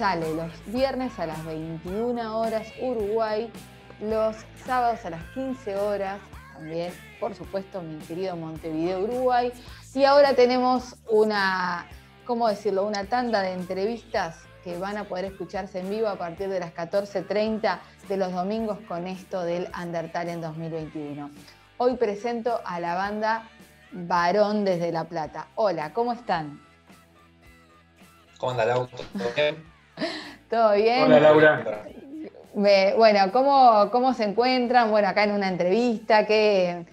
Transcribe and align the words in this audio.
sale 0.02 0.34
los 0.34 0.50
viernes 0.66 1.16
a 1.20 1.26
las 1.26 1.44
21 1.44 2.36
horas 2.36 2.66
Uruguay, 2.80 3.48
los 4.00 4.34
sábados 4.66 5.04
a 5.04 5.10
las 5.10 5.22
15 5.34 5.76
horas 5.76 6.18
también, 6.54 6.92
por 7.20 7.36
supuesto, 7.36 7.80
mi 7.82 8.00
querido 8.00 8.34
Montevideo, 8.34 8.98
Uruguay. 8.98 9.52
Y 9.94 10.02
ahora 10.02 10.34
tenemos 10.34 10.96
una, 11.08 11.86
¿cómo 12.26 12.48
decirlo?, 12.48 12.84
una 12.84 13.04
tanda 13.04 13.42
de 13.42 13.52
entrevistas 13.52 14.40
que 14.64 14.76
van 14.76 14.96
a 14.96 15.04
poder 15.04 15.26
escucharse 15.26 15.78
en 15.78 15.88
vivo 15.88 16.08
a 16.08 16.16
partir 16.16 16.48
de 16.48 16.58
las 16.58 16.74
14.30 16.74 17.78
de 18.08 18.16
los 18.16 18.32
domingos 18.32 18.80
con 18.88 19.06
esto 19.06 19.44
del 19.44 19.68
Undertale 19.80 20.32
en 20.32 20.40
2021. 20.40 21.30
Hoy 21.76 21.94
presento 21.94 22.60
a 22.64 22.80
la 22.80 22.96
banda 22.96 23.48
Varón 23.92 24.64
desde 24.64 24.90
La 24.90 25.04
Plata. 25.04 25.46
Hola, 25.54 25.92
¿cómo 25.92 26.12
están? 26.12 26.60
¿Cómo 28.36 28.50
anda, 28.50 28.66
Laura? 28.66 28.90
¿Todo 29.16 29.30
bien? 29.36 29.71
¿Todo 30.50 30.74
bien? 30.74 31.04
Hola, 31.04 31.20
Laura. 31.20 31.84
bueno, 32.54 33.32
¿cómo, 33.32 33.90
¿cómo 33.90 34.12
se 34.14 34.24
encuentran? 34.24 34.90
Bueno, 34.90 35.08
acá 35.08 35.24
en 35.24 35.32
una 35.32 35.48
entrevista, 35.48 36.26
¿qué, 36.26 36.86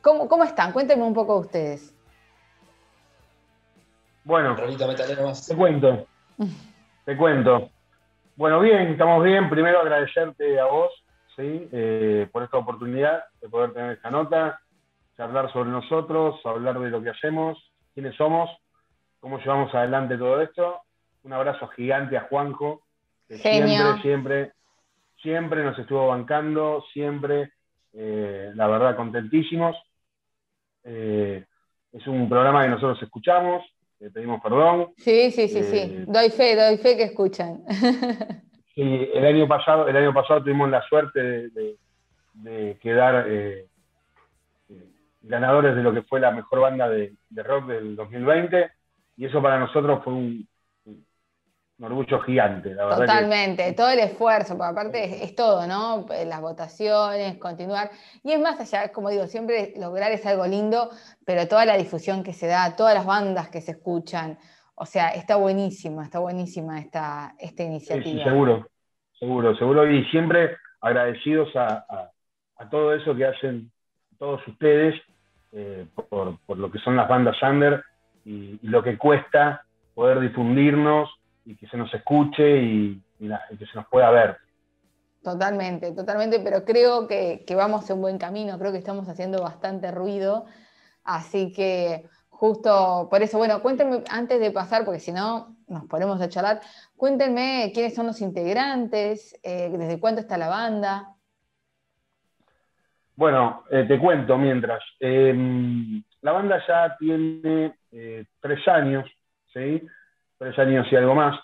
cómo, 0.00 0.28
¿cómo 0.28 0.44
están? 0.44 0.72
Cuéntenme 0.72 1.04
un 1.04 1.14
poco 1.14 1.34
de 1.34 1.40
ustedes. 1.40 1.92
Bueno, 4.24 4.56
te 4.56 5.54
cuento, 5.56 6.06
te 7.04 7.16
cuento. 7.16 7.70
Bueno, 8.34 8.60
bien, 8.60 8.88
estamos 8.88 9.22
bien. 9.22 9.48
Primero 9.48 9.80
agradecerte 9.80 10.58
a 10.58 10.66
vos, 10.66 10.90
¿sí? 11.36 11.68
Eh, 11.72 12.28
por 12.32 12.42
esta 12.42 12.58
oportunidad 12.58 13.24
de 13.40 13.48
poder 13.48 13.72
tener 13.72 13.92
esta 13.92 14.10
nota, 14.10 14.60
hablar 15.16 15.50
sobre 15.52 15.70
nosotros, 15.70 16.40
hablar 16.44 16.78
de 16.80 16.90
lo 16.90 17.02
que 17.02 17.10
hacemos, 17.10 17.56
quiénes 17.94 18.16
somos, 18.16 18.50
cómo 19.20 19.38
llevamos 19.38 19.72
adelante 19.74 20.18
todo 20.18 20.42
esto 20.42 20.82
un 21.26 21.32
abrazo 21.32 21.66
gigante 21.68 22.16
a 22.16 22.22
Juanjo, 22.22 22.82
que 23.28 23.36
siempre, 23.38 24.00
siempre, 24.00 24.52
siempre 25.20 25.64
nos 25.64 25.76
estuvo 25.76 26.06
bancando, 26.06 26.84
siempre, 26.92 27.50
eh, 27.92 28.52
la 28.54 28.68
verdad, 28.68 28.96
contentísimos. 28.96 29.76
Eh, 30.84 31.44
es 31.92 32.06
un 32.06 32.28
programa 32.28 32.62
que 32.62 32.70
nosotros 32.70 33.02
escuchamos, 33.02 33.64
le 33.98 34.10
pedimos 34.10 34.40
perdón. 34.40 34.92
Sí, 34.98 35.32
sí, 35.32 35.48
sí, 35.48 35.64
sí. 35.64 35.78
Eh, 35.78 36.04
doy 36.06 36.30
fe, 36.30 36.54
doy 36.54 36.78
fe 36.78 36.96
que 36.96 37.02
escuchan. 37.02 37.64
sí, 38.74 39.08
el 39.12 39.26
año 39.26 39.48
pasado, 39.48 39.88
el 39.88 39.96
año 39.96 40.14
pasado 40.14 40.44
tuvimos 40.44 40.70
la 40.70 40.82
suerte 40.82 41.50
de, 41.50 41.76
quedar 42.80 43.26
ganadores 45.22 45.74
de 45.74 45.82
lo 45.82 45.92
que 45.92 46.02
fue 46.02 46.20
la 46.20 46.30
mejor 46.30 46.60
banda 46.60 46.88
de, 46.88 47.14
de 47.30 47.42
rock 47.42 47.66
del 47.66 47.96
2020 47.96 48.70
y 49.16 49.24
eso 49.24 49.42
para 49.42 49.58
nosotros 49.58 50.04
fue 50.04 50.12
un, 50.12 50.46
un 51.78 51.84
orgullo 51.84 52.20
gigante, 52.20 52.74
la 52.74 52.86
verdad. 52.86 53.00
Totalmente, 53.00 53.72
todo 53.74 53.90
el 53.90 53.98
esfuerzo, 53.98 54.56
porque 54.56 54.70
aparte 54.70 55.24
es, 55.24 55.34
todo, 55.34 55.66
¿no? 55.66 56.06
Las 56.26 56.40
votaciones, 56.40 57.36
continuar. 57.38 57.90
Y 58.24 58.32
es 58.32 58.40
más 58.40 58.58
allá, 58.60 58.92
como 58.92 59.10
digo, 59.10 59.26
siempre 59.26 59.74
lograr 59.76 60.10
es 60.12 60.24
algo 60.24 60.46
lindo, 60.46 60.88
pero 61.26 61.46
toda 61.46 61.66
la 61.66 61.76
difusión 61.76 62.22
que 62.22 62.32
se 62.32 62.46
da, 62.46 62.76
todas 62.76 62.94
las 62.94 63.04
bandas 63.04 63.50
que 63.50 63.60
se 63.60 63.72
escuchan, 63.72 64.38
o 64.74 64.86
sea, 64.86 65.10
está 65.10 65.36
buenísima, 65.36 66.04
está 66.04 66.18
buenísima 66.18 66.78
esta, 66.78 67.34
esta 67.38 67.62
iniciativa. 67.62 68.04
Sí, 68.04 68.22
seguro, 68.24 68.66
seguro, 69.18 69.56
seguro. 69.56 69.90
Y 69.90 70.04
siempre 70.06 70.56
agradecidos 70.80 71.54
a, 71.56 72.10
todo 72.70 72.94
eso 72.94 73.14
que 73.14 73.26
hacen 73.26 73.70
todos 74.18 74.40
ustedes 74.48 74.94
eh, 75.52 75.86
por, 76.08 76.38
lo 76.56 76.70
que 76.70 76.78
son 76.78 76.96
las 76.96 77.06
bandas 77.06 77.36
under 77.42 77.84
y 78.24 78.58
lo 78.62 78.82
que 78.82 78.96
cuesta 78.96 79.62
poder 79.94 80.20
difundirnos 80.20 81.10
y 81.46 81.56
que 81.56 81.66
se 81.68 81.76
nos 81.76 81.92
escuche 81.94 82.58
y, 82.58 83.02
que 83.18 83.66
se 83.66 83.74
nos 83.74 83.86
pueda 83.86 84.10
ver. 84.10 84.36
Totalmente, 85.22 85.92
totalmente, 85.92 86.40
pero 86.40 86.64
creo 86.64 87.06
que, 87.08 87.44
vamos 87.56 87.88
en 87.88 88.00
buen 88.00 88.18
camino, 88.18 88.58
creo 88.58 88.72
que 88.72 88.78
estamos 88.78 89.08
haciendo 89.08 89.42
bastante 89.42 89.90
ruido, 89.90 90.44
así 91.04 91.52
que 91.52 92.04
justo 92.28 93.08
por 93.10 93.22
eso, 93.22 93.38
bueno, 93.38 93.62
cuéntenme 93.62 94.02
antes 94.10 94.38
de 94.38 94.50
pasar, 94.50 94.84
porque 94.84 95.00
si 95.00 95.12
no 95.12 95.56
nos 95.68 95.86
ponemos 95.86 96.20
a 96.20 96.28
charlar, 96.28 96.60
cuéntenme 96.96 97.70
quiénes 97.72 97.94
son 97.94 98.06
los 98.06 98.20
integrantes, 98.20 99.38
eh, 99.42 99.70
desde 99.72 99.98
cuándo 99.98 100.20
está 100.20 100.36
la 100.36 100.48
banda. 100.48 101.08
Bueno, 103.16 103.64
eh, 103.70 103.84
te 103.88 103.98
cuento 103.98 104.36
mientras. 104.36 104.82
Em, 105.00 106.04
la 106.20 106.32
banda 106.32 106.62
ya 106.68 106.96
tiene 106.98 107.74
eh, 107.90 108.26
tres 108.40 108.68
años, 108.68 109.10
¿sí? 109.52 109.82
Tres 110.38 110.58
años 110.58 110.86
y 110.90 110.96
algo 110.96 111.14
más. 111.14 111.38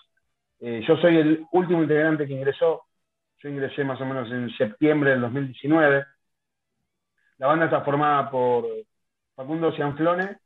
Eh, 0.59 0.81
yo 0.87 0.95
soy 0.97 1.17
el 1.17 1.45
último 1.51 1.81
integrante 1.81 2.25
que 2.25 2.33
ingresó. 2.33 2.83
Yo 3.39 3.49
ingresé 3.49 3.83
más 3.83 3.99
o 3.99 4.05
menos 4.05 4.31
en 4.31 4.49
septiembre 4.55 5.11
del 5.11 5.21
2019. 5.21 6.05
La 7.39 7.47
banda 7.47 7.65
está 7.65 7.81
formada 7.81 8.29
por 8.29 8.65
Facundo 9.35 9.73
Cianflone, 9.73 10.37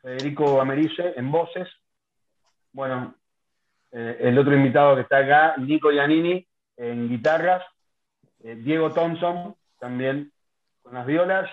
Federico 0.00 0.60
Americe 0.60 1.14
en 1.16 1.32
voces. 1.32 1.68
Bueno, 2.72 3.16
eh, 3.90 4.18
el 4.20 4.38
otro 4.38 4.54
invitado 4.54 4.94
que 4.94 5.02
está 5.02 5.18
acá, 5.18 5.54
Nico 5.56 5.90
Giannini 5.90 6.46
en 6.76 7.08
guitarras. 7.08 7.64
Eh, 8.44 8.54
Diego 8.56 8.92
Thompson 8.92 9.56
también 9.80 10.32
con 10.82 10.94
las 10.94 11.06
violas. 11.06 11.50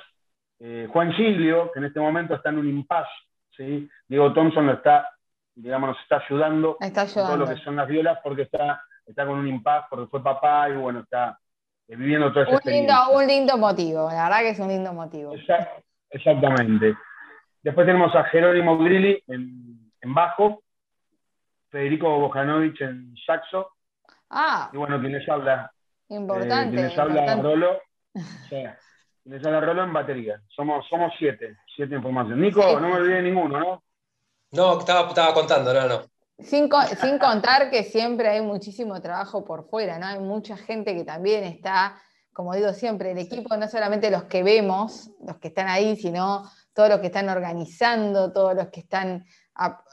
Juan 0.89 1.11
Giglio, 1.13 1.69
que 1.71 1.79
en 1.79 1.85
este 1.85 1.99
momento 1.99 2.33
está 2.33 2.49
en 2.49 2.57
un 2.57 2.69
impasse. 2.69 3.11
¿sí? 3.55 3.89
Diego 4.07 4.33
Thompson 4.33 4.65
lo 4.65 4.73
está 4.73 5.14
digamos, 5.55 5.89
nos 5.89 5.99
está 6.01 6.17
ayudando, 6.17 6.77
está 6.79 7.05
todo 7.07 7.37
lo 7.37 7.47
que 7.47 7.57
son 7.57 7.77
las 7.77 7.87
violas 7.87 8.19
porque 8.23 8.43
está, 8.43 8.81
está 9.05 9.25
con 9.25 9.39
un 9.39 9.47
impasse, 9.47 9.87
porque 9.89 10.07
fue 10.07 10.21
papá 10.21 10.69
y 10.69 10.73
bueno, 10.73 10.99
está 10.99 11.39
eh, 11.87 11.95
viviendo 11.95 12.31
todo 12.31 12.43
ese 12.43 12.53
un 12.53 12.59
lindo, 12.65 12.93
un 13.13 13.27
lindo 13.27 13.57
motivo, 13.57 14.09
la 14.09 14.23
verdad 14.23 14.39
que 14.39 14.49
es 14.49 14.59
un 14.59 14.67
lindo 14.67 14.93
motivo. 14.93 15.33
exactamente. 16.09 16.95
Después 17.63 17.87
tenemos 17.87 18.13
a 18.15 18.25
Jerónimo 18.25 18.77
Grilli 18.77 19.23
en, 19.27 19.91
en 20.01 20.13
bajo, 20.13 20.61
Federico 21.69 22.19
Bojanovic 22.19 22.79
en 22.81 23.15
saxo. 23.25 23.71
Ah. 24.29 24.69
Y 24.71 24.77
bueno, 24.77 24.99
quien 24.99 25.13
les 25.13 25.27
habla. 25.27 25.71
Importante. 26.09 26.67
Eh, 26.67 26.69
quien 26.69 26.87
les 26.89 26.97
habla 26.97 27.35
Rolo. 27.41 27.81
quien 28.49 28.75
les 29.25 29.45
habla 29.45 29.61
Rolo 29.61 29.83
en 29.83 29.93
batería. 29.93 30.41
Somos, 30.49 30.87
somos 30.87 31.11
siete, 31.17 31.57
siete 31.75 31.95
informaciones. 31.95 32.37
Nico, 32.37 32.79
no 32.79 32.87
me 32.87 32.95
olvidé 32.95 33.21
ninguno, 33.21 33.59
¿no? 33.59 33.83
No, 34.55 34.79
estaba, 34.79 35.09
estaba 35.09 35.33
contando, 35.33 35.73
no, 35.73 35.87
no. 35.87 36.01
Sin, 36.39 36.69
sin, 37.01 37.17
contar 37.17 37.69
que 37.69 37.83
siempre 37.83 38.27
hay 38.29 38.41
muchísimo 38.41 39.01
trabajo 39.01 39.45
por 39.45 39.69
fuera, 39.69 39.97
¿no? 39.99 40.07
Hay 40.07 40.19
mucha 40.19 40.57
gente 40.57 40.93
que 40.95 41.03
también 41.03 41.43
está, 41.45 41.97
como 42.33 42.53
digo 42.53 42.73
siempre, 42.73 43.11
el 43.11 43.17
equipo 43.17 43.55
no 43.55 43.67
solamente 43.67 44.11
los 44.11 44.23
que 44.25 44.43
vemos, 44.43 45.11
los 45.25 45.37
que 45.37 45.49
están 45.49 45.67
ahí, 45.67 45.95
sino 45.95 46.49
todos 46.73 46.89
los 46.89 46.99
que 46.99 47.07
están 47.07 47.29
organizando, 47.29 48.33
todos 48.33 48.53
los 48.53 48.67
que 48.67 48.81
están, 48.81 49.25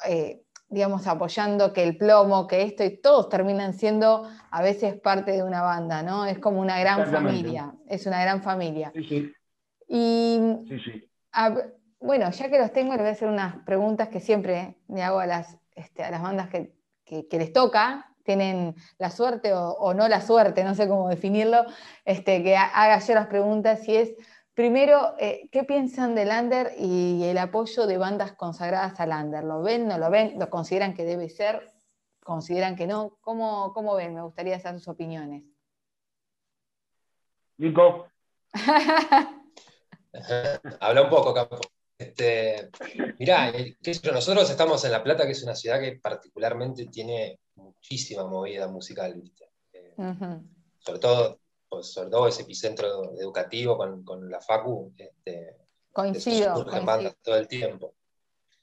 eh, 0.09 0.43
digamos, 0.69 1.07
apoyando 1.07 1.73
que 1.73 1.85
el 1.85 1.97
plomo, 1.97 2.49
que 2.49 2.63
esto, 2.63 2.83
y 2.83 3.01
todos 3.01 3.29
terminan 3.29 3.75
siendo 3.75 4.29
a 4.51 4.63
veces 4.63 5.01
parte 5.01 5.31
de 5.31 5.45
una 5.45 5.63
banda, 5.63 6.03
¿no? 6.03 6.27
Es 6.27 6.41
como 6.41 6.61
una 6.61 6.81
gran 6.81 7.11
familia, 7.11 7.73
es 7.89 8.07
una 8.07 8.21
gran 8.21 8.43
familia. 8.43 8.91
Sí, 8.95 9.05
sí. 9.05 9.33
Y 9.89 10.41
sí, 10.69 10.79
sí. 10.81 11.11
Bueno, 12.03 12.31
ya 12.33 12.51
que 12.51 12.59
los 12.59 12.73
tengo, 12.73 12.93
les 12.95 13.01
voy 13.01 13.09
a 13.09 13.13
hacer 13.13 13.29
unas 13.29 13.57
preguntas 13.65 14.09
que 14.09 14.19
siempre 14.19 14.77
le 14.89 15.03
hago 15.05 15.21
a 15.21 15.27
las, 15.27 15.57
este, 15.77 16.03
a 16.03 16.11
las 16.11 16.21
bandas 16.21 16.49
que, 16.49 16.75
les 17.31 17.53
toca, 17.53 18.13
tienen 18.25 18.75
la 18.99 19.11
suerte 19.11 19.53
o, 19.55 19.95
no 19.95 20.09
la 20.09 20.21
suerte, 20.21 20.65
no 20.65 20.75
sé 20.75 20.89
cómo 20.89 21.09
definirlo, 21.09 21.65
este, 22.05 22.43
que 22.43 22.57
haga 22.57 22.99
yo 22.99 23.15
las 23.15 23.29
preguntas 23.29 23.87
y 23.87 23.97
es, 23.97 24.15
primero, 24.55 25.15
eh, 25.19 25.49
¿qué 25.53 25.63
piensan 25.63 26.15
del 26.15 26.29
Lander 26.29 26.73
y 26.77 27.23
el 27.25 27.39
apoyo 27.39 27.87
de 27.87 27.99
bandas 27.99 28.33
consagradas 28.33 28.99
al 28.99 29.11
Lander? 29.11 29.45
¿Lo 29.45 29.63
ven, 29.63 29.87
no 29.87 29.99
lo 29.99 30.11
ven? 30.11 30.39
¿Lo 30.39 30.51
consideran 30.51 30.95
que 30.95 31.05
debe 31.05 31.29
ser? 31.29 31.71
¿Consideran 32.25 32.75
que 32.75 32.87
no? 32.87 33.19
¿Cómo, 33.21 33.73
cómo 33.75 33.95
ven? 33.95 34.15
Me 34.15 34.23
gustaría 34.23 34.59
saber 34.59 34.81
sus 34.81 34.89
opiniones. 34.89 35.45
Nico. 37.59 38.09
Habla 40.81 41.03
un 41.03 41.11
poco, 41.11 41.33
Campo. 41.35 41.61
Este, 42.03 42.71
mirá, 43.19 43.53
nosotros 44.13 44.51
estamos 44.51 44.85
en 44.85 44.91
La 44.91 45.05
Plata, 45.05 45.25
que 45.25 45.33
es 45.33 45.43
una 45.45 45.55
ciudad 45.55 45.81
que 45.81 46.01
particularmente 46.03 46.87
tiene 46.87 47.39
muchísima 47.55 48.27
movida 48.27 48.67
musical, 48.67 49.15
¿viste? 49.15 49.49
Eh, 49.73 49.95
sobre 50.81 50.99
todo, 50.99 51.39
sobre 51.83 52.11
todo 52.11 52.27
ese 52.27 52.43
epicentro 52.43 53.15
educativo 53.21 53.79
con, 54.05 54.29
la 54.29 54.41
FACU, 54.41 54.93
este, 54.97 55.59
coincido, 55.93 56.67
que 56.67 56.81
mandan 56.81 57.15
todo 57.23 57.37
el 57.37 57.47
tiempo. 57.47 57.95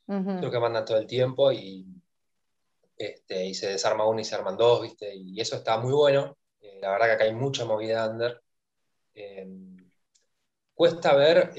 Que 0.06 0.60
mandan 0.60 0.86
todo 0.86 0.98
el 0.98 1.08
tiempo 1.08 1.52
y, 1.52 1.86
este, 2.98 3.46
y 3.46 3.54
se 3.54 3.70
desarma 3.70 4.06
uno 4.06 4.20
y 4.20 4.26
se 4.26 4.36
arman 4.36 4.58
dos, 4.58 4.82
¿viste? 4.82 5.16
Y 5.16 5.40
eso 5.40 5.56
está 5.56 5.78
muy 5.78 5.94
bueno. 5.94 6.38
Eh, 6.60 6.80
la 6.82 6.92
verdad 6.92 7.06
que 7.06 7.12
acá 7.14 7.24
hay 7.24 7.36
mucha 7.36 7.64
movida 7.64 8.10
under. 8.10 8.42
Cuesta 10.74 11.14
ver 11.14 11.52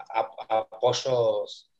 eh, 0.00 0.20
eh, 0.20 0.44
apoyos 0.48 1.70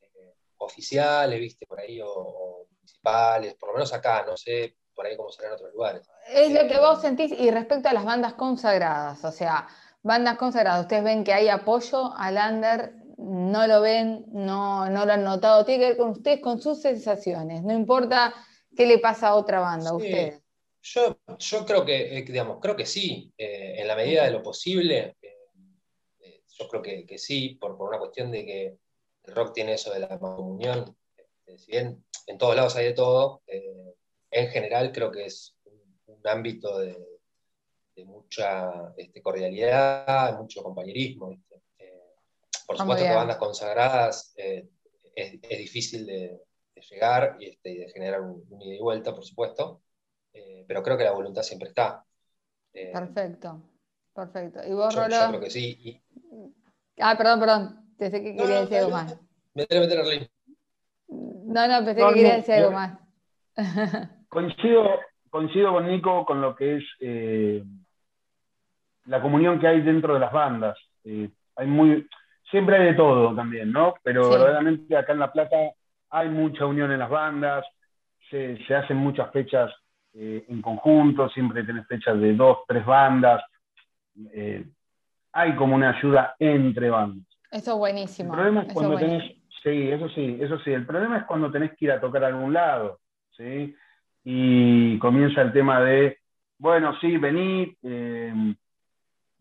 oficiales, 0.59 1.41
¿viste? 1.41 1.67
Por 1.67 1.81
ahí, 1.81 2.01
o, 2.03 2.67
municipales, 2.77 3.55
por 3.55 3.71
lo 3.71 3.75
menos 3.75 3.93
acá, 3.93 4.25
no 4.27 4.37
sé 4.37 4.77
por 4.95 5.07
ahí 5.07 5.17
cómo 5.17 5.31
será 5.31 5.49
en 5.49 5.55
otros 5.55 5.73
lugares. 5.73 6.07
Es 6.29 6.53
lo 6.53 6.69
que 6.69 6.79
vos 6.79 7.01
sentís, 7.01 7.33
y 7.33 7.51
respecto 7.51 7.89
a 7.89 7.95
las 7.95 8.05
bandas 8.05 8.35
consagradas, 8.35 9.25
o 9.25 9.33
sea, 9.33 9.67
bandas 10.03 10.37
consagradas, 10.37 10.83
ustedes 10.83 11.05
ven 11.05 11.25
que 11.25 11.33
hay 11.33 11.49
apoyo 11.49 12.13
al 12.17 12.37
under, 12.37 12.93
no 13.17 13.67
lo 13.67 13.81
ven, 13.81 14.27
no, 14.29 14.91
no 14.91 15.07
lo 15.07 15.13
han 15.13 15.25
notado, 15.25 15.65
tiene 15.65 15.81
que 15.81 15.89
ver 15.91 15.97
con 15.97 16.11
ustedes, 16.11 16.41
con 16.41 16.61
sus 16.61 16.83
sensaciones, 16.83 17.63
no 17.63 17.73
importa 17.73 18.35
qué 18.77 18.87
le 18.87 18.99
pasa 18.99 19.29
a 19.29 19.35
otra 19.37 19.61
banda, 19.61 19.91
a 19.91 19.95
ustedes. 19.95 20.43
Yo, 20.83 21.19
yo 21.39 21.67
creo 21.67 21.85
que, 21.85 22.19
eh, 22.19 22.23
digamos, 22.23 22.59
creo 22.61 22.75
que 22.75 22.87
sí, 22.87 23.33
eh, 23.37 23.77
en 23.79 23.87
la 23.87 23.97
medida 23.97 24.25
de 24.25 24.31
lo 24.31 24.43
posible, 24.43 25.17
eh, 25.20 25.20
yo 26.61 26.69
creo 26.69 26.83
que, 26.83 27.07
que 27.07 27.19
sí, 27.19 27.57
por, 27.61 27.77
por, 27.77 27.89
una 27.89 27.99
cuestión 27.99 28.31
de 28.31 28.45
que 28.45 28.79
el 29.25 29.35
rock 29.35 29.53
tiene 29.55 29.75
eso 29.75 29.93
de 29.93 30.01
la 30.01 30.19
comunión, 30.19 30.97
si 31.57 31.73
bien 31.73 32.05
en 32.27 32.39
todos 32.39 32.55
lados 32.55 32.77
hay 32.77 32.87
de 32.87 32.93
todo, 32.93 33.43
en 33.47 34.49
general 34.49 34.93
creo 34.93 35.11
que 35.11 35.27
es 35.27 35.57
un, 35.65 36.21
ámbito 36.25 36.79
de, 36.79 37.07
mucha 38.05 38.95
este, 38.97 39.21
cordialidad, 39.21 40.39
mucho 40.39 40.63
compañerismo. 40.63 41.37
por 42.67 42.79
supuesto 42.79 43.05
que 43.05 43.15
bandas 43.15 43.37
consagradas 43.37 44.33
es, 44.37 45.41
difícil 45.43 46.07
de, 46.07 46.41
llegar 46.89 47.37
y, 47.41 47.51
este, 47.51 47.75
de 47.75 47.91
generar 47.91 48.23
un, 48.23 48.45
un 48.49 48.63
ida 48.63 48.77
y 48.77 48.81
vuelta, 48.81 49.15
por 49.15 49.25
supuesto. 49.25 49.83
Eh, 50.33 50.65
pero 50.67 50.83
creo 50.83 50.97
que 50.97 51.05
la 51.05 51.13
voluntad 51.13 51.43
siempre 51.43 51.69
está. 51.69 52.05
Eh, 52.73 52.93
perfecto, 52.93 53.61
perfecto. 54.21 54.61
¿Y 54.67 54.73
vos, 54.73 54.95
yo, 54.95 55.09
Yo 55.09 55.29
creo 55.29 55.41
que 55.41 55.51
sí. 55.51 56.01
Ah, 56.99 57.17
perdón, 57.17 57.41
perdón. 57.41 57.95
Pensé 57.99 58.23
que 58.23 58.37
quería 58.37 58.61
decir 58.61 58.79
algo 58.79 58.91
más. 58.91 59.19
Meter, 59.55 59.81
meter, 59.81 60.31
No, 61.09 61.69
no, 61.69 61.85
pensé 61.85 62.07
que 62.07 62.15
quería 62.15 62.37
decir 62.37 62.55
algo 62.55 62.73
más. 62.73 62.99
Coincido, 64.29 65.01
coincido 65.29 65.73
con 65.73 65.89
Nico 65.89 66.25
con 66.25 66.41
lo 66.41 66.55
que 66.55 66.77
es 66.77 66.85
eh, 67.01 67.65
la 69.07 69.21
comunión 69.21 69.59
que 69.59 69.67
hay 69.67 69.81
dentro 69.81 70.15
de 70.15 70.21
las 70.21 70.33
bandas. 70.33 70.79
hay 71.05 71.67
muy, 71.67 72.09
siempre 72.49 72.77
hay 72.77 72.85
de 72.87 72.95
todo 72.95 73.35
también, 73.35 73.73
¿no? 73.73 73.95
Pero 74.05 74.31
verdaderamente 74.31 74.97
acá 74.97 75.13
en 75.13 75.19
La 75.19 75.33
Plata 75.33 75.57
hay 76.11 76.29
mucha 76.29 76.65
unión 76.65 76.93
en 76.93 77.01
las 77.01 77.11
bandas, 77.11 77.67
se, 78.31 78.65
se 78.67 78.75
hacen 78.75 78.99
muchas 78.99 79.33
fechas 79.33 79.73
eh, 80.13 80.45
en 80.49 80.61
conjunto, 80.61 81.29
siempre 81.29 81.63
tenés 81.63 81.87
fechas 81.87 82.21
de 82.21 82.35
dos, 82.35 82.59
tres 82.67 82.85
bandas. 82.85 83.43
Eh, 84.33 84.65
hay 85.33 85.57
como 85.57 85.77
una 85.77 85.97
ayuda 85.97 86.35
entre 86.39 86.91
bandas. 86.91 87.27
Eso 87.51 87.73
es 87.73 87.79
buenísimo. 87.79 88.33
El 88.33 88.39
problema 88.39 88.63
es 88.63 88.73
cuando 88.73 88.97
tenés, 88.97 89.25
sí, 89.63 89.91
eso 89.91 90.09
sí, 90.11 90.39
eso 90.41 90.59
sí. 90.61 90.73
El 90.73 90.87
problema 90.87 91.19
es 91.19 91.25
cuando 91.25 91.51
tenés 91.51 91.73
que 91.77 91.87
ir 91.87 91.93
a 91.93 92.01
tocar 92.01 92.25
a 92.25 92.29
algún 92.29 92.53
lado, 92.53 93.01
¿sí? 93.37 93.75
Y 94.25 94.99
comienza 94.99 95.43
el 95.43 95.53
tema 95.53 95.81
de, 95.81 96.19
bueno, 96.59 96.95
sí, 97.01 97.17
vení, 97.17 97.75
eh, 97.83 98.55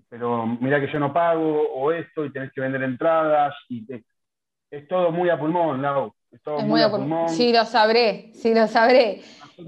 pero 0.07 0.47
mira 0.47 0.79
que 0.79 0.91
yo 0.91 0.99
no 0.99 1.13
pago, 1.13 1.69
o 1.73 1.91
esto, 1.91 2.25
y 2.25 2.31
tenés 2.31 2.51
que 2.51 2.61
vender 2.61 2.81
entradas, 2.83 3.53
y 3.67 3.85
es 4.71 4.87
todo 4.87 5.11
muy 5.11 5.29
a 5.29 5.37
pulmón, 5.37 5.81
Lau. 5.81 6.13
Es 6.31 6.41
todo 6.41 6.59
muy, 6.59 6.81
a 6.81 6.89
pulmón. 6.89 7.29
Sí, 7.29 7.51
lo 7.51 7.65
sabré, 7.65 8.31
sí, 8.33 8.53
lo 8.53 8.67
sabré 8.67 9.21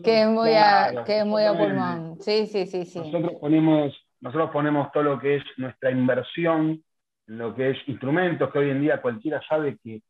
que 0.04 0.22
es 0.22 0.28
muy, 0.28 0.54
a, 0.54 1.04
que 1.06 1.20
es 1.20 1.26
muy 1.26 1.44
a 1.44 1.58
pulmón. 1.58 2.18
Sí, 2.22 2.48
sí, 2.48 2.66
sí, 2.66 2.86
sí. 2.86 3.00
Nosotros 3.00 3.34
ponemos, 3.40 3.94
nosotros 4.22 4.52
ponemos 4.52 4.92
todo 4.92 5.04
lo 5.04 5.20
que 5.20 5.38
es 5.38 5.44
nuestra 5.58 5.92
inversión, 5.92 6.84
lo 7.28 7.56
que 7.56 7.72
es 7.72 7.78
instrumentos, 7.88 8.52
que 8.52 8.60
hoy 8.60 8.70
en 8.70 8.82
día 8.82 9.02
cualquiera 9.02 9.42
sabe 9.48 9.78
que 9.84 10.02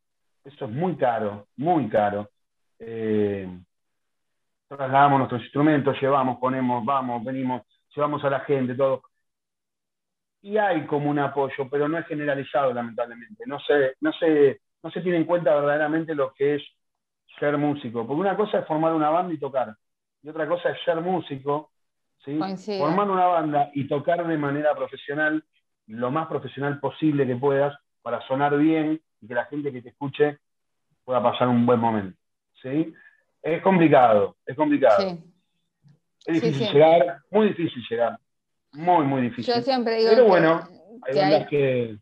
eso 0.43 0.65
es 0.65 0.71
muy 0.71 0.95
caro, 0.97 1.47
muy 1.57 1.87
caro. 1.87 2.29
Eh, 2.79 3.47
trasladamos 4.67 5.19
nuestros 5.19 5.43
instrumentos, 5.43 5.99
llevamos, 6.01 6.39
ponemos, 6.39 6.83
vamos, 6.83 7.23
venimos, 7.23 7.63
llevamos 7.95 8.23
a 8.23 8.29
la 8.29 8.39
gente, 8.41 8.75
todo. 8.75 9.03
Y 10.41 10.57
hay 10.57 10.85
como 10.87 11.09
un 11.09 11.19
apoyo, 11.19 11.69
pero 11.69 11.87
no 11.87 11.97
es 11.97 12.07
generalizado, 12.07 12.73
lamentablemente. 12.73 13.43
No 13.45 13.59
se, 13.59 13.95
no 14.01 14.11
se, 14.13 14.61
no 14.81 14.89
se 14.89 15.01
tiene 15.01 15.17
en 15.19 15.25
cuenta 15.25 15.53
verdaderamente 15.53 16.15
lo 16.15 16.33
que 16.33 16.55
es 16.55 16.63
ser 17.39 17.57
músico. 17.57 18.07
Porque 18.07 18.21
una 18.21 18.35
cosa 18.35 18.59
es 18.59 18.67
formar 18.67 18.93
una 18.93 19.09
banda 19.09 19.33
y 19.33 19.39
tocar, 19.39 19.75
y 20.23 20.29
otra 20.29 20.47
cosa 20.47 20.69
es 20.69 20.83
ser 20.83 20.99
músico, 21.01 21.70
¿sí? 22.23 22.39
formar 22.77 23.09
una 23.09 23.25
banda 23.25 23.71
y 23.73 23.87
tocar 23.87 24.25
de 24.25 24.37
manera 24.37 24.75
profesional, 24.75 25.43
lo 25.87 26.11
más 26.11 26.27
profesional 26.27 26.79
posible 26.79 27.25
que 27.25 27.35
puedas, 27.35 27.77
para 28.01 28.25
sonar 28.27 28.57
bien 28.57 29.01
y 29.21 29.27
que 29.27 29.33
la 29.33 29.45
gente 29.45 29.71
que 29.71 29.81
te 29.81 29.89
escuche 29.89 30.39
pueda 31.03 31.21
pasar 31.21 31.47
un 31.47 31.65
buen 31.65 31.79
momento. 31.79 32.17
¿sí? 32.61 32.93
Es 33.41 33.61
complicado, 33.61 34.37
es 34.45 34.55
complicado. 34.55 35.17
Es 36.25 36.41
difícil 36.41 36.71
llegar, 36.71 37.19
muy 37.31 37.49
difícil 37.49 37.83
llegar. 37.89 38.19
Muy, 38.73 39.05
muy 39.05 39.21
difícil. 39.23 39.53
Yo 39.53 39.61
siempre 39.61 39.97
digo 39.97 40.11
Pero 40.11 40.27
bueno, 40.27 40.61
hay 41.03 41.15
bandas 41.17 41.47
que 41.47 41.97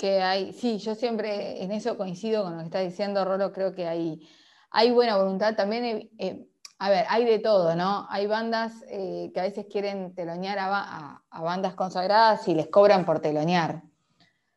que 0.00 0.22
hay, 0.22 0.54
sí, 0.54 0.78
yo 0.78 0.94
siempre 0.94 1.62
en 1.62 1.72
eso 1.72 1.98
coincido 1.98 2.42
con 2.42 2.54
lo 2.54 2.60
que 2.60 2.64
está 2.64 2.80
diciendo 2.80 3.22
Rolo, 3.22 3.52
creo 3.52 3.74
que 3.74 3.86
hay, 3.86 4.26
hay 4.70 4.90
buena 4.92 5.18
voluntad. 5.18 5.54
También, 5.54 6.08
a 6.82 6.88
ver, 6.88 7.04
hay 7.10 7.26
de 7.26 7.38
todo, 7.38 7.76
¿no? 7.76 8.06
Hay 8.08 8.26
bandas 8.26 8.84
eh, 8.88 9.30
que 9.34 9.40
a 9.40 9.42
veces 9.42 9.66
quieren 9.70 10.14
telonear 10.14 10.58
a, 10.58 11.22
bandas 11.30 11.74
consagradas 11.74 12.48
y 12.48 12.54
les 12.54 12.68
cobran 12.68 13.04
por 13.04 13.20
telonear. 13.20 13.82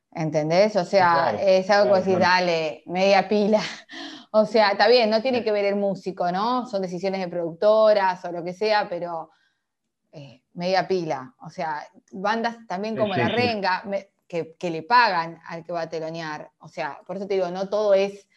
¿Entendés? 0.09 0.77
O 0.77 0.85
sea, 0.85 1.35
es 1.37 1.69
algo 1.69 1.93
que 1.93 1.99
decir, 1.99 2.19
dale, 2.19 2.83
media 2.87 3.27
pila. 3.27 3.61
O 4.35 4.47
sea, 4.47 4.69
está 4.69 4.87
bien, 4.87 5.11
no 5.11 5.21
tiene 5.21 5.43
que 5.43 5.51
ver 5.51 5.65
el 5.65 5.75
músico, 5.75 6.31
¿no? 6.31 6.65
Son 6.65 6.81
decisiones 6.81 7.21
de 7.21 7.27
productoras 7.27 8.25
o 8.25 8.31
lo 8.31 8.43
que 8.43 8.53
sea, 8.53 8.89
pero 8.89 9.29
media 10.53 10.87
pila. 10.87 11.35
O 11.39 11.51
sea, 11.51 11.83
bandas 12.11 12.57
también 12.65 12.97
como 12.97 13.13
La 13.13 13.27
Renga, 13.27 13.83
que, 14.27 14.71
le 14.71 14.81
pagan 14.81 15.39
al 15.47 15.63
que 15.63 15.71
va 15.71 15.81
a 15.81 15.89
telonear. 15.89 16.49
O 16.57 16.67
sea, 16.67 16.97
por 17.05 17.17
eso 17.17 17.27
te 17.27 17.35
digo, 17.35 17.49
no 17.49 17.69
todo 17.69 17.93
es 17.93 18.27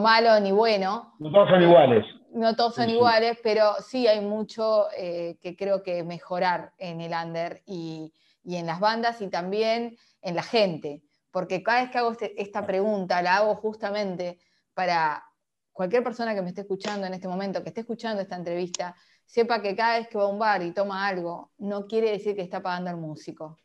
malo 0.00 0.38
ni 0.40 0.52
bueno. 0.52 1.14
No 1.18 1.32
todos 1.32 1.48
son 1.48 1.62
iguales. 1.62 2.04
No 2.32 2.56
todos 2.56 2.74
son 2.74 2.88
iguales, 2.88 3.38
pero 3.42 3.74
sí 3.86 4.06
hay 4.06 4.20
mucho 4.20 4.88
eh, 4.96 5.38
que 5.40 5.54
creo 5.56 5.82
que 5.82 6.02
mejorar 6.02 6.72
en 6.78 7.00
el 7.00 7.12
under 7.12 7.62
y, 7.66 8.12
en 8.44 8.66
las 8.66 8.80
bandas 8.80 9.20
y 9.20 9.28
también 9.28 9.96
en 10.22 10.34
la 10.34 10.42
gente. 10.42 11.02
Porque 11.30 11.62
cada 11.62 11.82
vez 11.82 11.90
que 11.90 11.98
hago 11.98 12.12
este, 12.12 12.40
esta 12.40 12.66
pregunta, 12.66 13.22
la 13.22 13.36
hago 13.36 13.54
justamente 13.56 14.38
para 14.74 15.24
cualquier 15.72 16.02
persona 16.02 16.34
que 16.34 16.42
me 16.42 16.48
esté 16.48 16.62
escuchando 16.62 17.06
en 17.06 17.14
este 17.14 17.28
momento, 17.28 17.62
que 17.62 17.68
esté 17.68 17.80
escuchando 17.80 18.22
esta 18.22 18.36
entrevista, 18.36 18.94
sepa 19.26 19.62
que 19.62 19.74
cada 19.74 19.98
vez 19.98 20.08
que 20.08 20.18
va 20.18 20.24
a 20.24 20.28
un 20.28 20.38
bar 20.38 20.62
y 20.62 20.72
toma 20.72 21.06
algo, 21.06 21.52
no 21.58 21.86
quiere 21.86 22.10
decir 22.10 22.34
que 22.34 22.42
está 22.42 22.62
pagando 22.62 22.90
al 22.90 22.96
músico. 22.96 23.58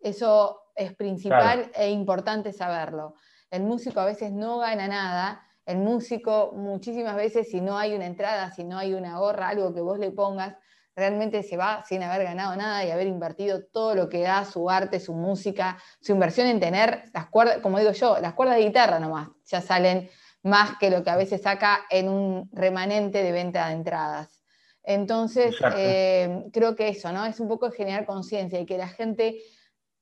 Eso 0.00 0.62
es 0.74 0.94
principal 0.94 1.70
e 1.74 1.90
importante 1.90 2.52
saberlo. 2.52 3.14
El 3.50 3.62
músico 3.62 4.00
a 4.00 4.06
veces 4.06 4.32
no 4.32 4.58
gana 4.58 4.88
nada. 4.88 5.46
El 5.66 5.78
músico 5.78 6.52
muchísimas 6.54 7.16
veces 7.16 7.50
si 7.50 7.60
no 7.60 7.78
hay 7.78 7.94
una 7.94 8.06
entrada, 8.06 8.50
si 8.52 8.64
no 8.64 8.78
hay 8.78 8.94
una 8.94 9.18
gorra, 9.18 9.48
algo 9.48 9.74
que 9.74 9.80
vos 9.80 9.98
le 9.98 10.10
pongas, 10.10 10.56
realmente 10.94 11.42
se 11.42 11.56
va 11.56 11.84
sin 11.86 12.02
haber 12.02 12.24
ganado 12.24 12.54
nada 12.56 12.84
y 12.84 12.90
haber 12.90 13.06
invertido 13.06 13.64
todo 13.64 13.94
lo 13.94 14.08
que 14.08 14.20
da 14.20 14.44
su 14.44 14.70
arte, 14.70 15.00
su 15.00 15.14
música, 15.14 15.78
su 16.00 16.12
inversión 16.12 16.46
en 16.46 16.60
tener 16.60 17.04
las 17.12 17.26
cuerdas, 17.26 17.58
como 17.58 17.78
digo 17.78 17.92
yo, 17.92 18.18
las 18.20 18.34
cuerdas 18.34 18.56
de 18.56 18.64
guitarra 18.64 19.00
nomás, 19.00 19.28
ya 19.46 19.60
salen 19.60 20.08
más 20.42 20.78
que 20.78 20.90
lo 20.90 21.02
que 21.02 21.10
a 21.10 21.16
veces 21.16 21.42
saca 21.42 21.80
en 21.90 22.08
un 22.08 22.50
remanente 22.52 23.22
de 23.22 23.32
venta 23.32 23.68
de 23.68 23.74
entradas. 23.74 24.42
Entonces, 24.82 25.56
eh, 25.76 26.44
creo 26.52 26.76
que 26.76 26.88
eso, 26.88 27.10
¿no? 27.10 27.24
Es 27.24 27.40
un 27.40 27.48
poco 27.48 27.70
generar 27.70 28.04
conciencia 28.04 28.60
y 28.60 28.66
que 28.66 28.76
la 28.76 28.88
gente 28.88 29.38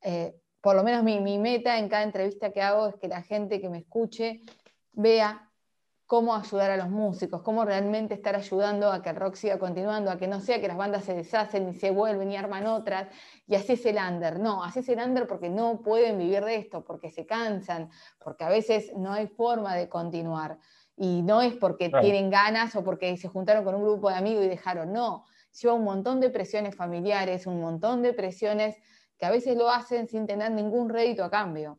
eh, 0.03 0.35
por 0.63 0.77
lo 0.77 0.85
menos 0.85 1.03
mi, 1.03 1.39
meta 1.39 1.79
en 1.79 1.89
cada 1.89 2.05
entrevista 2.05 2.53
que 2.53 2.63
hago 2.63 2.87
es 2.87 2.95
que 2.95 3.09
la 3.09 3.23
gente 3.23 3.61
que 3.61 3.69
me 3.69 3.79
escuche 3.79 4.41
vea 4.93 5.51
cómo 6.13 6.35
ayudar 6.35 6.71
a 6.71 6.77
los 6.77 6.91
músicos, 6.91 7.41
cómo 7.41 7.65
realmente 7.65 8.13
estar 8.13 8.37
ayudando 8.37 8.93
a 8.93 9.01
que 9.01 9.09
el 9.09 9.17
rock 9.17 9.35
siga 9.35 9.59
continuando, 9.59 10.11
a 10.11 10.19
que 10.19 10.27
no 10.27 10.41
sea 10.41 10.61
que 10.61 10.69
las 10.69 10.77
bandas 10.77 11.05
se 11.05 11.15
deshacen 11.15 11.71
y 11.71 11.73
se 11.73 11.91
vuelven 11.91 12.31
y 12.31 12.37
arman 12.37 12.67
otras, 12.67 13.09
y 13.47 13.55
así 13.55 13.73
es 13.73 13.87
el 13.87 13.97
under. 13.97 14.39
No, 14.39 14.63
así 14.63 14.81
es 14.81 14.89
el 14.91 14.99
under 14.99 15.27
porque 15.27 15.49
no 15.49 15.81
pueden 15.81 16.19
vivir 16.19 16.45
de 16.45 16.57
esto, 16.57 16.85
porque 16.85 17.11
se 17.11 17.25
cansan, 17.25 17.89
porque 18.23 18.45
a 18.45 18.51
veces 18.51 18.93
no 18.95 19.11
hay 19.11 19.27
forma 19.27 19.75
de 19.75 19.89
continuar. 19.89 20.59
Y 20.99 21.23
no 21.23 21.41
es 21.41 21.55
porque 21.55 21.89
tienen 21.89 22.29
ganas 22.29 22.77
o 22.77 22.85
porque 22.85 23.17
se 23.17 23.29
juntaron 23.29 23.65
con 23.65 23.75
un 23.75 23.83
grupo 23.83 24.11
de 24.11 24.17
amigos 24.17 24.45
y 24.45 24.49
dejaron, 24.49 24.93
no, 24.93 25.25
lleva 25.63 25.73
un 25.73 25.85
montón 25.85 26.21
de 26.21 26.29
presiones 26.29 26.77
familiares, 26.77 27.47
un 27.47 27.59
montón 27.59 28.03
de 28.03 28.13
presiones 28.13 28.77
que 29.17 29.25
a 29.25 29.31
veces 29.31 29.57
lo 29.57 29.71
hacen 29.71 30.07
sin 30.07 30.27
tener 30.27 30.51
ningún 30.51 30.91
rédito 30.91 31.25
a 31.25 31.31
cambio. 31.31 31.79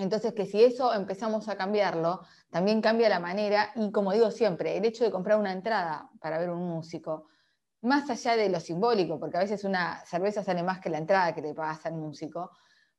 Entonces, 0.00 0.32
que 0.32 0.46
si 0.46 0.62
eso 0.62 0.94
empezamos 0.94 1.48
a 1.48 1.56
cambiarlo, 1.56 2.20
también 2.50 2.80
cambia 2.80 3.08
la 3.08 3.20
manera, 3.20 3.70
y 3.74 3.90
como 3.90 4.12
digo 4.12 4.30
siempre, 4.30 4.76
el 4.76 4.84
hecho 4.84 5.04
de 5.04 5.10
comprar 5.10 5.38
una 5.38 5.52
entrada 5.52 6.08
para 6.20 6.38
ver 6.38 6.50
un 6.50 6.68
músico, 6.68 7.26
más 7.82 8.10
allá 8.10 8.36
de 8.36 8.48
lo 8.48 8.60
simbólico, 8.60 9.20
porque 9.20 9.36
a 9.36 9.40
veces 9.40 9.64
una 9.64 10.04
cerveza 10.04 10.42
sale 10.42 10.62
más 10.62 10.80
que 10.80 10.90
la 10.90 10.98
entrada 10.98 11.34
que 11.34 11.42
te 11.42 11.54
pagas 11.54 11.86
al 11.86 11.94
músico, 11.94 12.50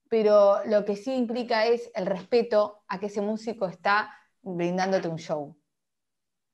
pero 0.08 0.63
lo 0.65 0.86
que 0.86 0.96
sí 0.96 1.13
implica 1.13 1.65
es 1.65 1.91
el 1.94 2.06
respeto 2.06 2.84
a 2.88 3.00
que 3.00 3.08
ese 3.08 3.22
músico 3.22 3.68
está 3.68 4.10
brindándote 4.41 5.08
un 5.08 5.18
show. 5.18 5.56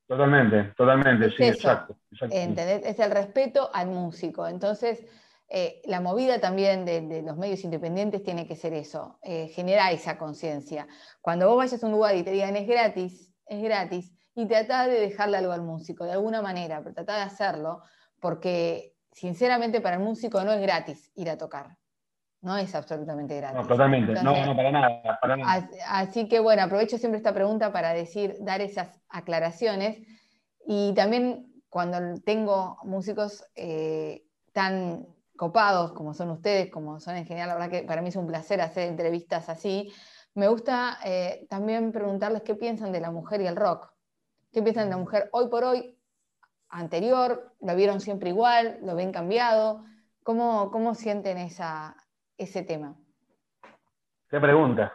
Totalmente, 0.06 0.74
totalmente, 0.76 1.30
sí, 1.36 1.44
exacto. 1.44 1.96
Es 2.20 2.98
el 2.98 3.10
respeto 3.10 3.70
al 3.72 3.88
músico. 3.88 4.46
Entonces, 4.46 5.04
eh, 5.48 5.80
la 5.84 6.00
movida 6.00 6.40
también 6.40 6.84
de, 6.84 7.22
los 7.22 7.36
medios 7.36 7.62
independientes 7.62 8.22
tiene 8.22 8.46
que 8.46 8.56
ser 8.56 8.72
eso, 8.72 9.18
eh, 9.22 9.48
generar 9.48 9.92
esa 9.92 10.18
conciencia. 10.18 10.88
Cuando 11.20 11.48
vos 11.48 11.58
vayas 11.58 11.82
a 11.82 11.86
un 11.86 11.92
lugar 11.92 12.16
y 12.16 12.24
te 12.24 12.32
digan 12.32 12.56
es 12.56 12.66
gratis, 12.66 13.32
es 13.46 13.62
gratis, 13.62 14.12
y 14.34 14.46
trata 14.46 14.88
de 14.88 15.00
dejarle 15.00 15.36
algo 15.38 15.52
al 15.52 15.62
músico, 15.62 16.04
de 16.04 16.12
alguna 16.12 16.42
manera, 16.42 16.80
pero 16.82 16.94
trata 16.94 17.16
de 17.16 17.22
hacerlo, 17.22 17.82
porque 18.20 18.94
sinceramente 19.12 19.80
para 19.80 19.96
el 19.96 20.02
músico 20.02 20.42
no 20.42 20.52
es 20.52 20.60
gratis 20.60 21.12
ir 21.14 21.30
a 21.30 21.38
tocar. 21.38 21.76
No 22.42 22.56
es 22.56 22.74
absolutamente 22.74 23.36
gratis. 23.36 23.60
No, 23.60 23.66
totalmente, 23.66 24.12
no, 24.22 24.46
no, 24.46 24.56
para 24.56 24.70
nada, 24.70 25.18
para 25.20 25.36
nada. 25.36 25.68
Así 25.88 26.28
que 26.28 26.38
bueno, 26.38 26.62
aprovecho 26.62 26.98
siempre 26.98 27.16
esta 27.16 27.32
pregunta 27.32 27.72
para 27.72 27.94
decir, 27.94 28.36
dar 28.40 28.60
esas 28.60 29.00
aclaraciones. 29.08 29.98
Y 30.66 30.92
también 30.94 31.46
cuando 31.70 32.20
tengo 32.20 32.78
músicos 32.84 33.44
eh, 33.54 34.22
tan 34.52 35.06
copados 35.36 35.92
como 35.92 36.14
son 36.14 36.30
ustedes, 36.30 36.70
como 36.70 37.00
son 37.00 37.16
en 37.16 37.26
general, 37.26 37.48
la 37.48 37.54
verdad 37.54 37.70
que 37.70 37.82
para 37.82 38.02
mí 38.02 38.08
es 38.08 38.16
un 38.16 38.26
placer 38.26 38.60
hacer 38.60 38.88
entrevistas 38.88 39.48
así. 39.48 39.92
Me 40.34 40.48
gusta 40.48 40.98
eh, 41.04 41.46
también 41.48 41.92
preguntarles 41.92 42.42
qué 42.42 42.54
piensan 42.54 42.92
de 42.92 43.00
la 43.00 43.10
mujer 43.10 43.40
y 43.40 43.46
el 43.46 43.56
rock. 43.56 43.92
¿Qué 44.52 44.62
piensan 44.62 44.84
de 44.84 44.90
la 44.90 44.98
mujer 44.98 45.28
hoy 45.32 45.48
por 45.48 45.64
hoy, 45.64 45.98
anterior? 46.68 47.54
¿Lo 47.60 47.74
vieron 47.74 48.00
siempre 48.00 48.30
igual? 48.30 48.78
¿Lo 48.82 48.94
ven 48.94 49.12
cambiado? 49.12 49.84
¿Cómo, 50.22 50.70
cómo 50.70 50.94
sienten 50.94 51.38
ese 51.38 52.62
tema? 52.62 52.96
¿Qué 54.28 54.40
pregunta? 54.40 54.92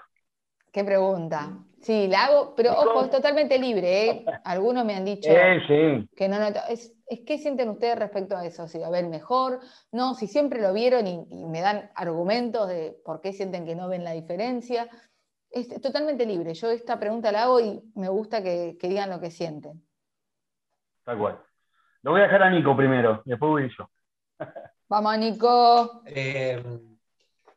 ¿Qué 0.72 0.84
pregunta? 0.84 1.58
Sí, 1.82 2.08
la 2.08 2.26
hago, 2.26 2.54
pero 2.56 2.74
ojo, 2.74 3.06
es 3.06 3.10
totalmente 3.10 3.58
libre. 3.58 4.10
¿eh? 4.10 4.26
Algunos 4.46 4.86
me 4.86 4.96
han 4.96 5.06
dicho 5.06 5.30
que 5.30 6.30
no, 6.30 6.40
no 6.40 6.48
es, 6.70 6.96
¿Qué 7.26 7.38
sienten 7.40 7.70
ustedes 7.70 7.98
respecto 7.98 8.38
a 8.38 8.46
eso? 8.46 8.68
Si 8.68 8.82
a 8.82 8.90
ver 8.90 9.08
mejor, 9.08 9.60
no, 9.92 10.14
si 10.14 10.28
siempre 10.28 10.62
lo 10.62 10.74
vieron 10.74 11.08
y, 11.08 11.46
me 11.46 11.62
dan 11.62 11.92
argumentos 11.96 12.68
de 12.70 12.98
por 13.04 13.20
qué 13.20 13.34
sienten 13.34 13.66
que 13.66 13.76
no 13.76 13.90
ven 13.90 14.04
la 14.04 14.12
diferencia. 14.12 14.88
Es 15.50 15.82
totalmente 15.82 16.26
libre. 16.26 16.54
Yo 16.54 16.70
esta 16.70 16.98
pregunta 17.00 17.32
la 17.32 17.44
hago 17.44 17.60
y 17.60 17.82
me 17.96 18.08
gusta 18.08 18.42
que, 18.42 18.78
digan 18.82 19.10
lo 19.10 19.20
que 19.20 19.32
sienten. 19.32 19.84
Tal 21.04 21.18
cual. 21.18 21.42
Lo 22.04 22.12
voy 22.12 22.22
a 22.22 22.24
dejar 22.24 22.44
a 22.44 22.50
Nico 22.50 22.78
primero, 22.78 23.22
después 23.26 23.50
voy 23.50 23.70
yo. 23.78 23.90
Vamos, 24.88 25.18
Nico. 25.18 26.04
Eh, 26.06 26.64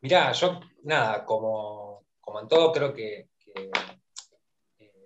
mirá, 0.01 0.31
yo, 0.33 0.59
nada, 0.83 1.23
como, 1.23 2.05
como 2.19 2.41
en 2.41 2.47
todo, 2.47 2.71
creo 2.73 2.93
que, 2.93 3.29
que 3.39 3.69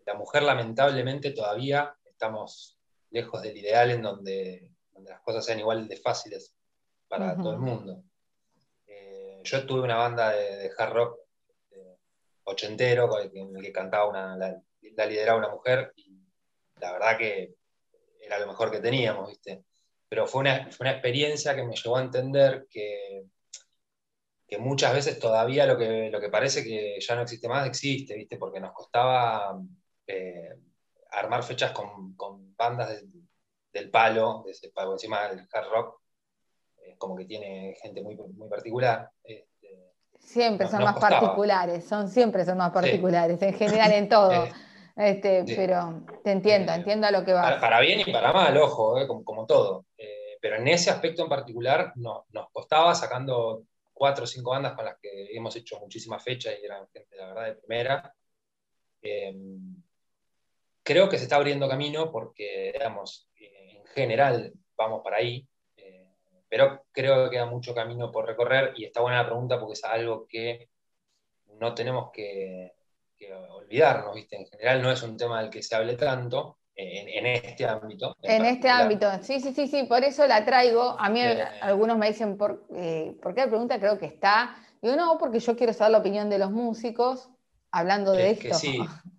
la 0.10 0.16
mujer 0.16 0.42
lamentablemente 0.42 1.30
todavía 1.32 1.96
estamos 2.04 2.80
lejos 3.12 3.44
del 3.44 3.56
ideal 3.56 3.92
en 3.92 4.02
donde, 4.02 4.72
las 5.04 5.22
cosas 5.22 5.46
sean 5.46 5.60
igual 5.60 5.88
de 5.88 5.98
fáciles 5.98 6.56
para 7.08 7.38
todo 7.38 7.54
el 7.54 7.60
mundo. 7.60 8.04
Eh, 8.88 9.40
yo 9.44 9.66
tuve 9.68 9.82
una 9.82 9.98
banda 9.98 10.32
de, 10.32 10.72
hard 10.76 10.94
rock 10.94 11.20
eh, 11.72 11.96
ochentero 12.44 13.08
en 13.22 13.56
el 13.56 13.62
que 13.62 13.72
cantaba 13.72 14.10
una, 14.10 14.36
la, 14.36 14.62
lideraba 14.82 15.38
una 15.38 15.50
mujer 15.50 15.94
y 15.96 16.20
la 16.82 16.92
verdad 16.92 17.18
que 17.18 17.54
era 18.20 18.40
lo 18.40 18.48
mejor 18.48 18.72
que 18.72 18.80
teníamos, 18.80 19.30
¿viste? 19.30 19.64
Pero 20.10 20.26
fue 20.26 20.42
una, 20.42 20.58
experiencia 20.58 21.56
que 21.56 21.64
me 21.64 21.76
llevó 21.76 21.98
a 21.98 22.02
entender 22.02 22.68
que, 22.68 23.26
que 24.48 24.58
muchas 24.58 24.94
veces 24.94 25.20
todavía 25.20 25.68
lo 25.68 25.78
que, 25.78 26.10
lo 26.10 26.20
que 26.20 26.30
parece 26.30 26.64
que 26.64 27.00
ya 27.00 27.16
no 27.16 27.22
existe 27.22 27.48
más 27.48 27.68
existe, 27.68 28.16
¿viste? 28.16 28.38
Porque 28.38 28.60
nos 28.60 28.74
costaba 28.74 29.56
eh, 30.10 30.56
armar 31.12 31.44
fechas 31.44 31.72
con, 31.72 32.16
bandas 32.56 33.04
del 33.72 33.92
palo, 33.92 34.44
de 34.46 34.52
ese 34.52 34.70
palo 34.70 34.94
encima 34.94 35.28
del 35.28 35.48
hard 35.52 35.70
rock, 35.70 36.02
como 36.98 37.16
que 37.16 37.26
tiene 37.26 37.76
gente 37.82 38.02
muy, 38.02 38.16
muy 38.16 38.50
particular. 38.50 39.10
Este, 39.24 39.94
siempre 40.20 40.68
son 40.68 40.84
más 40.84 41.00
particulares, 41.00 41.86
son, 41.86 42.10
siempre 42.10 42.44
son 42.44 42.58
más 42.58 42.72
particulares, 42.72 43.42
en 43.42 43.54
general 43.54 43.92
en 43.92 44.10
todo. 44.10 44.48
Este, 44.96 45.46
Pero 45.46 46.04
te 46.24 46.32
entiendo, 46.32 46.74
eh, 46.74 46.76
entiendo 46.76 47.08
a 47.08 47.12
lo 47.12 47.24
que 47.24 47.32
va. 47.32 47.58
Para, 47.60 47.80
bien 47.80 48.02
y 48.02 48.12
para 48.12 48.34
mal, 48.34 48.58
ojo, 48.58 49.00
eh, 49.00 49.08
como, 49.08 49.46
todo. 49.46 49.86
Eh, 49.98 50.38
pero 50.42 50.58
en 50.58 50.68
ese 50.68 50.90
aspecto 50.90 51.24
en 51.24 51.30
particular 51.30 51.94
no, 51.96 52.26
nos 52.34 52.50
costaba 52.52 52.94
sacando 52.94 53.64
cuatro 53.94 54.26
o 54.26 54.28
cinco 54.28 54.52
bandas 54.52 54.74
con 54.74 54.84
las 54.84 54.98
que 55.00 55.30
hemos 55.32 55.56
hecho 55.56 55.80
muchísimas 55.80 56.22
fechas 56.22 56.56
y 56.62 56.66
eran 56.66 56.86
gente, 56.92 57.16
la 57.16 57.28
verdad, 57.28 57.46
de 57.46 57.54
primera 57.54 58.14
creo 60.90 61.08
que 61.08 61.20
se 61.20 61.26
está 61.26 61.36
abriendo 61.36 61.70
camino 61.70 62.12
porque, 62.12 62.72
digamos, 62.74 63.30
en 63.40 63.86
general 63.94 64.52
vamos 64.76 65.02
para 65.04 65.18
ahí, 65.18 65.48
eh, 65.78 66.08
pero 66.50 66.82
creo 66.92 67.26
que 67.26 67.36
queda 67.36 67.46
mucho 67.46 67.76
camino 67.76 68.12
por 68.12 68.26
recorrer 68.26 68.74
y 68.76 68.86
está 68.86 69.02
buena 69.02 69.22
la 69.22 69.28
pregunta 69.28 69.60
porque 69.60 69.74
es 69.74 69.84
algo 69.84 70.26
que 70.28 70.68
no 71.60 71.76
tenemos 71.76 72.10
que, 72.12 72.74
olvidarnos, 73.50 74.16
¿viste? 74.16 74.38
En 74.38 74.48
general 74.48 74.82
no 74.82 74.92
es 74.92 75.04
un 75.04 75.16
tema 75.16 75.42
del 75.42 75.52
que 75.52 75.62
se 75.62 75.76
hable 75.76 75.96
tanto. 75.96 76.58
En, 76.74 77.26
este 77.26 77.68
ámbito. 77.68 78.16
En, 78.24 78.46
este 78.46 78.70
ámbito, 78.70 79.12
sí, 79.22 79.40
sí, 79.42 79.54
sí, 79.54 79.68
sí, 79.68 79.84
por 79.84 80.04
eso 80.04 80.26
la 80.26 80.44
traigo. 80.44 80.96
A 80.98 81.10
mí 81.10 81.22
algunos 81.62 81.98
me 81.98 82.08
dicen, 82.08 82.36
¿por, 82.36 82.66
eh, 82.74 83.16
¿por 83.22 83.36
qué 83.36 83.42
la 83.42 83.48
pregunta 83.48 83.80
creo 83.80 84.00
que 84.00 84.06
está? 84.08 84.56
Digo, 84.82 84.96
no, 84.96 85.18
porque 85.20 85.40
yo 85.40 85.56
quiero 85.56 85.74
saber 85.74 85.92
la 85.92 85.98
opinión 86.00 86.32
de 86.32 86.40
los 86.40 86.50
músicos 86.50 87.30
hablando 87.70 88.14
de 88.14 88.32
esto. 88.32 88.48
Que 88.48 88.54
sí, 88.54 88.80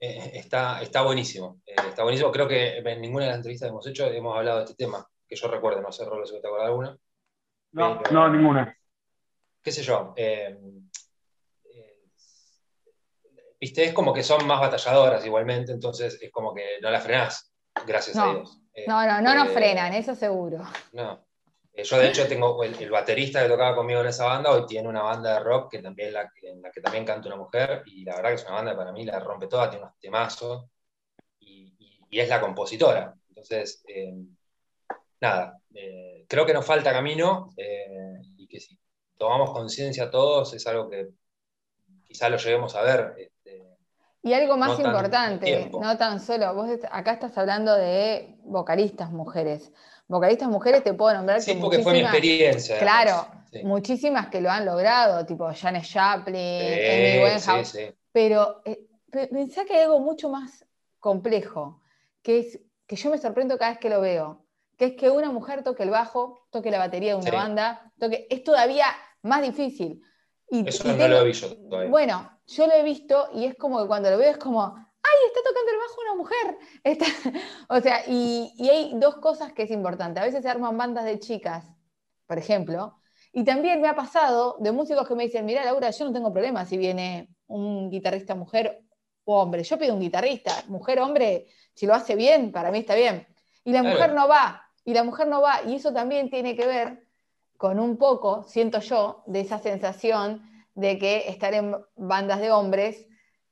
Eh, 0.00 0.32
está, 0.34 0.80
está 0.80 1.02
buenísimo. 1.02 1.60
Eh, 1.66 1.74
está 1.88 2.02
buenísimo. 2.02 2.30
Creo 2.30 2.46
que 2.46 2.78
en 2.78 3.00
ninguna 3.00 3.24
de 3.24 3.30
las 3.30 3.38
entrevistas 3.38 3.66
que 3.66 3.70
hemos 3.70 3.86
hecho 3.86 4.06
hemos 4.06 4.36
hablado 4.36 4.58
de 4.58 4.64
este 4.64 4.76
tema, 4.76 5.06
que 5.26 5.36
yo 5.36 5.48
recuerdo, 5.48 5.80
no 5.80 5.92
sé, 5.92 6.04
Rolo, 6.04 6.26
si 6.26 6.40
te 6.40 6.46
acuerdas 6.46 6.68
alguna. 6.68 6.96
No, 7.72 8.00
no, 8.10 8.28
ninguna. 8.28 8.76
¿Qué 9.62 9.72
sé 9.72 9.82
yo? 9.82 10.14
Eh, 10.16 10.56
viste, 13.60 13.84
es 13.84 13.92
como 13.92 14.14
que 14.14 14.22
son 14.22 14.46
más 14.46 14.60
batalladoras 14.60 15.24
igualmente, 15.26 15.72
entonces 15.72 16.18
es 16.22 16.30
como 16.30 16.54
que 16.54 16.78
no 16.80 16.90
las 16.90 17.02
frenás, 17.02 17.52
gracias 17.86 18.16
a 18.16 18.32
Dios. 18.32 18.60
no, 18.86 19.06
no, 19.06 19.20
no 19.20 19.34
nos 19.34 19.52
frenan, 19.52 19.92
eso 19.94 20.14
seguro. 20.14 20.62
No. 20.92 21.27
Eh, 21.78 21.84
yo 21.84 21.96
de 21.96 22.08
hecho 22.08 22.26
tengo 22.26 22.60
el, 22.64 22.90
baterista 22.90 23.40
que 23.40 23.48
tocaba 23.48 23.76
conmigo 23.76 24.00
en 24.00 24.08
esa 24.08 24.24
banda, 24.24 24.50
hoy 24.50 24.66
tiene 24.66 24.88
una 24.88 25.02
banda 25.02 25.34
de 25.34 25.40
rock 25.44 25.70
que 25.70 25.78
también 25.78 26.12
la, 26.12 26.28
en 26.42 26.60
la 26.60 26.72
que 26.72 26.80
también 26.80 27.04
canta 27.04 27.28
una 27.28 27.36
mujer 27.36 27.84
y 27.86 28.02
la 28.02 28.16
verdad 28.16 28.30
que 28.30 28.34
es 28.34 28.44
una 28.46 28.54
banda 28.54 28.72
que 28.72 28.78
para 28.78 28.90
mí 28.90 29.04
la 29.04 29.20
rompe 29.20 29.46
toda, 29.46 29.70
tiene 29.70 29.84
unos 29.84 29.96
temazos 30.00 30.66
y, 31.38 31.72
es 32.10 32.28
la 32.28 32.40
compositora. 32.40 33.14
Entonces, 33.28 33.84
eh, 33.86 34.12
nada, 35.20 35.56
eh, 35.72 36.24
creo 36.28 36.44
que 36.44 36.52
nos 36.52 36.66
falta 36.66 36.90
camino 36.92 37.50
y 38.36 38.48
que 38.48 38.58
si 38.58 38.76
tomamos 39.16 39.52
conciencia 39.52 40.10
todos 40.10 40.52
es 40.54 40.66
algo 40.66 40.90
que 40.90 41.10
quizá 42.02 42.28
lo 42.28 42.38
lleguemos 42.38 42.74
a 42.74 42.82
ver. 42.82 43.14
Este, 43.18 43.62
y 44.22 44.32
algo 44.32 44.56
más 44.56 44.80
importante, 44.80 45.70
no 45.70 45.96
tan 45.96 46.18
solo, 46.18 46.52
vos 46.54 46.68
acá 46.90 47.12
estás 47.12 47.38
hablando 47.38 47.76
de 47.76 48.36
vocalistas 48.42 49.12
mujeres 49.12 49.72
vocalistas 50.08 50.48
mujeres 50.48 50.82
te 50.82 50.94
puedo 50.94 51.14
nombrar. 51.14 51.40
Sí, 51.40 51.54
porque 51.60 51.80
fue 51.80 51.92
mi 51.92 52.00
experiencia. 52.00 52.78
Claro, 52.78 53.26
muchísimas 53.62 54.28
que 54.28 54.40
lo 54.40 54.50
han 54.50 54.64
logrado, 54.64 55.24
tipo 55.24 55.48
Janet 55.52 55.84
Chaplin, 55.84 56.36
Amy 56.36 57.24
Winehouse. 57.24 57.78
Pero 58.10 58.62
eh, 58.64 58.80
pensá 59.10 59.64
que 59.64 59.74
hay 59.74 59.82
algo 59.82 60.00
mucho 60.00 60.28
más 60.28 60.64
complejo, 60.98 61.80
que 62.22 62.40
es 62.40 62.60
que 62.86 62.96
yo 62.96 63.10
me 63.10 63.18
sorprendo 63.18 63.58
cada 63.58 63.72
vez 63.72 63.80
que 63.80 63.90
lo 63.90 64.00
veo, 64.00 64.44
que 64.76 64.86
es 64.86 64.92
que 64.94 65.10
una 65.10 65.30
mujer 65.30 65.62
toque 65.62 65.82
el 65.82 65.90
bajo, 65.90 66.46
toque 66.50 66.70
la 66.70 66.78
batería 66.78 67.14
de 67.14 67.20
una 67.20 67.30
banda, 67.30 67.92
toque, 67.98 68.26
es 68.30 68.42
todavía 68.42 68.86
más 69.22 69.42
difícil. 69.42 70.02
Y, 70.50 70.66
Eso 70.66 70.84
no 70.84 71.06
lo 71.06 71.20
he 71.20 71.24
visto 71.24 71.54
todavía. 71.54 71.90
Bueno, 71.90 72.40
yo 72.46 72.66
lo 72.66 72.72
he 72.72 72.82
visto 72.82 73.28
y 73.34 73.44
es 73.44 73.54
como 73.56 73.82
que 73.82 73.86
cuando 73.86 74.10
lo 74.10 74.16
veo 74.16 74.30
es 74.30 74.38
como, 74.38 74.87
¡ay, 75.08 75.26
está 75.26 75.40
tocando 75.42 75.70
el 75.72 75.78
bajo 75.78 76.00
una 76.02 76.14
mujer! 76.14 77.42
o 77.68 77.80
sea, 77.80 78.02
y, 78.06 78.52
hay 78.68 78.92
dos 78.94 79.16
cosas 79.16 79.52
que 79.52 79.62
es 79.62 79.70
importante. 79.70 80.20
A 80.20 80.24
veces 80.24 80.42
se 80.42 80.48
arman 80.48 80.76
bandas 80.76 81.04
de 81.04 81.18
chicas, 81.18 81.64
por 82.26 82.38
ejemplo, 82.38 82.98
y 83.32 83.44
también 83.44 83.80
me 83.80 83.88
ha 83.88 83.94
pasado 83.94 84.56
de 84.60 84.72
músicos 84.72 85.06
que 85.06 85.14
me 85.14 85.24
dicen, 85.24 85.44
mira, 85.44 85.64
Laura, 85.64 85.90
yo 85.90 86.04
no 86.04 86.12
tengo 86.12 86.32
problema 86.32 86.64
si 86.64 86.76
viene 86.76 87.28
un 87.46 87.90
guitarrista 87.90 88.34
mujer 88.34 88.82
o 89.24 89.40
hombre. 89.40 89.62
Yo 89.62 89.78
pido 89.78 89.94
un 89.94 90.00
guitarrista, 90.00 90.52
mujer, 90.68 91.00
hombre, 91.00 91.46
si 91.74 91.86
lo 91.86 91.94
hace 91.94 92.16
bien, 92.16 92.52
para 92.52 92.70
mí 92.70 92.78
está 92.78 92.94
bien. 92.94 93.26
Y 93.64 93.72
la 93.72 93.82
mujer 93.82 94.14
no 94.14 94.28
va. 94.28 94.64
y 94.84 94.94
la 94.94 95.04
mujer 95.04 95.28
no 95.28 95.42
va. 95.42 95.62
Y 95.66 95.74
eso 95.74 95.92
también 95.92 96.30
tiene 96.30 96.56
que 96.56 96.66
ver 96.66 97.06
con 97.58 97.78
un 97.78 97.98
poco, 97.98 98.44
siento 98.44 98.80
yo, 98.80 99.22
de 99.26 99.40
esa 99.40 99.58
sensación 99.58 100.42
de 100.74 100.96
que 100.98 101.28
estar 101.28 101.52
en 101.54 101.76
bandas 101.96 102.40
de 102.40 102.52
hombres 102.52 103.06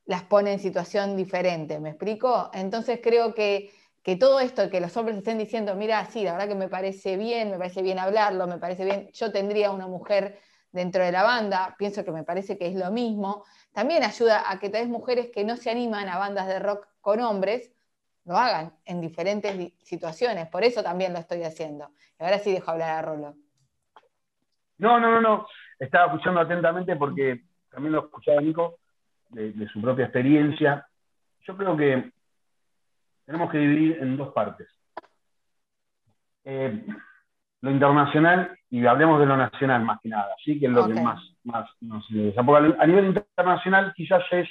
las 0.06 0.22
pone 0.22 0.52
en 0.52 0.58
situación 0.58 1.16
diferente. 1.16 1.78
¿Me 1.80 1.90
explico? 1.90 2.50
Entonces 2.54 3.00
creo 3.02 3.34
que, 3.34 3.70
que 4.02 4.16
todo 4.16 4.40
esto, 4.40 4.70
que 4.70 4.80
los 4.80 4.96
hombres 4.96 5.18
estén 5.18 5.38
diciendo, 5.38 5.74
mira, 5.74 6.04
sí, 6.06 6.24
la 6.24 6.32
verdad 6.32 6.48
que 6.48 6.54
me 6.54 6.68
parece 6.68 7.16
bien, 7.16 7.50
me 7.50 7.58
parece 7.58 7.82
bien 7.82 7.98
hablarlo, 7.98 8.46
me 8.46 8.58
parece 8.58 8.84
bien, 8.84 9.10
yo 9.12 9.32
tendría 9.32 9.70
una 9.70 9.86
mujer 9.88 10.38
dentro 10.70 11.02
de 11.02 11.10
la 11.10 11.22
banda, 11.22 11.74
pienso 11.78 12.04
que 12.04 12.12
me 12.12 12.22
parece 12.22 12.56
que 12.56 12.66
es 12.68 12.74
lo 12.74 12.90
mismo, 12.90 13.44
también 13.72 14.04
ayuda 14.04 14.50
a 14.50 14.58
que 14.58 14.68
tal 14.68 14.82
vez 14.82 14.90
mujeres 14.90 15.30
que 15.32 15.44
no 15.44 15.56
se 15.56 15.70
animan 15.70 16.08
a 16.08 16.18
bandas 16.18 16.46
de 16.46 16.58
rock 16.58 16.86
con 17.00 17.20
hombres, 17.20 17.72
lo 18.24 18.36
hagan 18.36 18.72
en 18.84 19.00
diferentes 19.00 19.72
situaciones, 19.82 20.48
por 20.48 20.64
eso 20.64 20.82
también 20.82 21.12
lo 21.12 21.18
estoy 21.18 21.42
haciendo. 21.44 21.90
Y 22.18 22.24
ahora 22.24 22.38
sí 22.38 22.52
dejo 22.52 22.72
hablar 22.72 22.90
a 22.90 23.02
Rolo. 23.02 23.34
No, 24.78 25.00
no, 25.00 25.10
no, 25.12 25.20
no, 25.20 25.46
estaba 25.78 26.06
escuchando 26.06 26.40
atentamente 26.40 26.96
porque 26.96 27.42
también 27.70 27.92
lo 27.92 28.04
escuchaba 28.04 28.40
Nico, 28.40 28.78
de, 29.36 29.68
su 29.68 29.80
propia 29.80 30.06
experiencia. 30.06 30.86
Yo 31.42 31.56
creo 31.56 31.76
que 31.76 32.10
tenemos 33.24 33.50
que 33.50 33.58
dividir 33.58 33.98
en 34.00 34.16
dos 34.16 34.32
partes. 34.32 34.68
Eh, 36.44 36.84
lo 37.60 37.70
internacional 37.70 38.56
y 38.70 38.86
hablemos 38.86 39.18
de 39.20 39.26
lo 39.26 39.36
nacional 39.36 39.82
más 39.82 40.00
que 40.00 40.08
nada, 40.08 40.34
¿sí? 40.44 40.58
que 40.58 40.66
es 40.66 40.72
lo 40.72 40.86
que 40.86 41.00
más, 41.00 41.20
más 41.44 41.68
nos 41.80 42.08
interesa. 42.10 42.42
Porque 42.42 42.74
a 42.78 42.86
nivel 42.86 43.06
internacional 43.06 43.92
quizás 43.94 44.22
es 44.30 44.48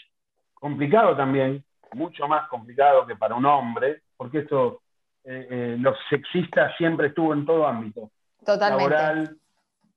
complicado 0.53 1.15
también, 1.15 1.63
mucho 1.93 2.27
más 2.27 2.47
complicado 2.49 3.05
que 3.05 3.15
para 3.15 3.35
un 3.35 3.45
hombre, 3.45 4.01
porque 4.17 4.39
esto, 4.39 4.81
eh, 5.23 5.47
eh, 5.49 5.77
lo 5.79 5.95
sexista 6.09 6.75
siempre 6.75 7.07
estuvo 7.07 7.33
en 7.33 7.45
todo 7.45 7.65
ámbito. 7.65 8.11
Totalmente. 8.45 8.93
Laboral, 8.93 9.37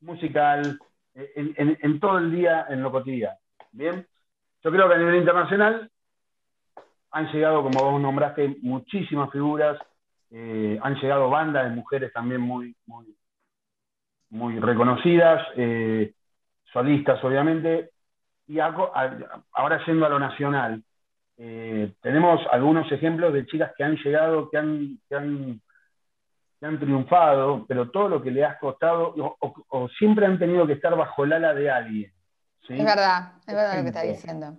musical, 0.01 0.79
en, 1.15 1.77
en, 1.81 1.99
todo 1.99 2.19
el 2.19 2.31
día, 2.31 2.67
en 2.69 2.83
lo 2.83 2.93
cotidiano. 2.93 3.37
Bien, 3.73 4.07
yo 4.63 4.71
creo 4.71 4.89
que 4.89 4.95
a 4.95 4.99
nivel 4.99 5.17
internacional 5.17 5.91
han 7.11 7.33
llegado, 7.33 7.63
como 7.63 7.91
vos 7.91 8.01
nombraste, 8.01 8.57
muchísimas 8.63 9.31
figuras, 9.31 9.79
eh, 10.31 10.79
han 10.83 10.95
llegado 10.97 11.31
bandas 11.31 11.65
de 11.65 11.77
mujeres 11.77 12.13
también 12.13 12.41
muy, 12.41 12.77
muy, 14.31 14.59
reconocidas, 14.61 15.47
eh, 15.57 16.13
solistas 16.73 17.23
obviamente, 17.25 17.91
y 18.47 18.59
ahora 18.61 19.85
yendo 19.87 20.07
a 20.07 20.11
lo 20.11 20.19
nacional, 20.19 20.83
eh, 21.39 21.93
tenemos 22.03 22.41
algunos 22.51 22.91
ejemplos 22.91 23.33
de 23.33 23.47
chicas 23.47 23.73
que 23.77 23.85
han 23.85 23.97
llegado, 23.97 24.51
que 24.51 24.59
han, 24.59 24.99
que 25.09 26.67
han 26.67 26.79
triunfado, 26.79 27.65
pero 27.67 27.91
todo 27.91 28.09
lo 28.09 28.23
que 28.23 28.31
le 28.31 28.45
has 28.45 28.59
costado, 28.59 29.15
o, 29.17 29.89
siempre 29.99 30.27
han 30.27 30.39
tenido 30.39 30.67
que 30.67 30.73
estar 30.75 30.97
bajo 30.97 31.25
el 31.25 31.33
ala 31.33 31.55
de 31.55 31.71
alguien. 31.71 32.13
Es 32.69 32.85
verdad, 32.85 33.33
es 33.47 33.55
verdad 33.55 33.77
lo 33.77 33.83
que 33.83 33.89
está 33.89 34.03
diciendo. 34.03 34.57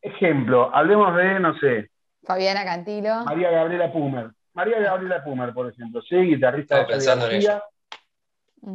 Ejemplo, 0.00 0.74
hablemos 0.74 1.16
de, 1.16 1.40
no 1.40 1.58
sé. 1.58 1.90
Fabiana 2.24 2.64
Cantilo. 2.64 3.24
María 3.24 3.50
Gabriela 3.50 3.92
Pumer. 3.92 4.30
María 4.54 4.80
Gabriela 4.80 5.22
Pumer, 5.22 5.52
por 5.52 5.68
ejemplo, 5.70 6.00
sí, 6.02 6.16
guitarrista 6.16 6.84
de 6.84 6.98
Charlie 6.98 7.24
García. 7.24 7.62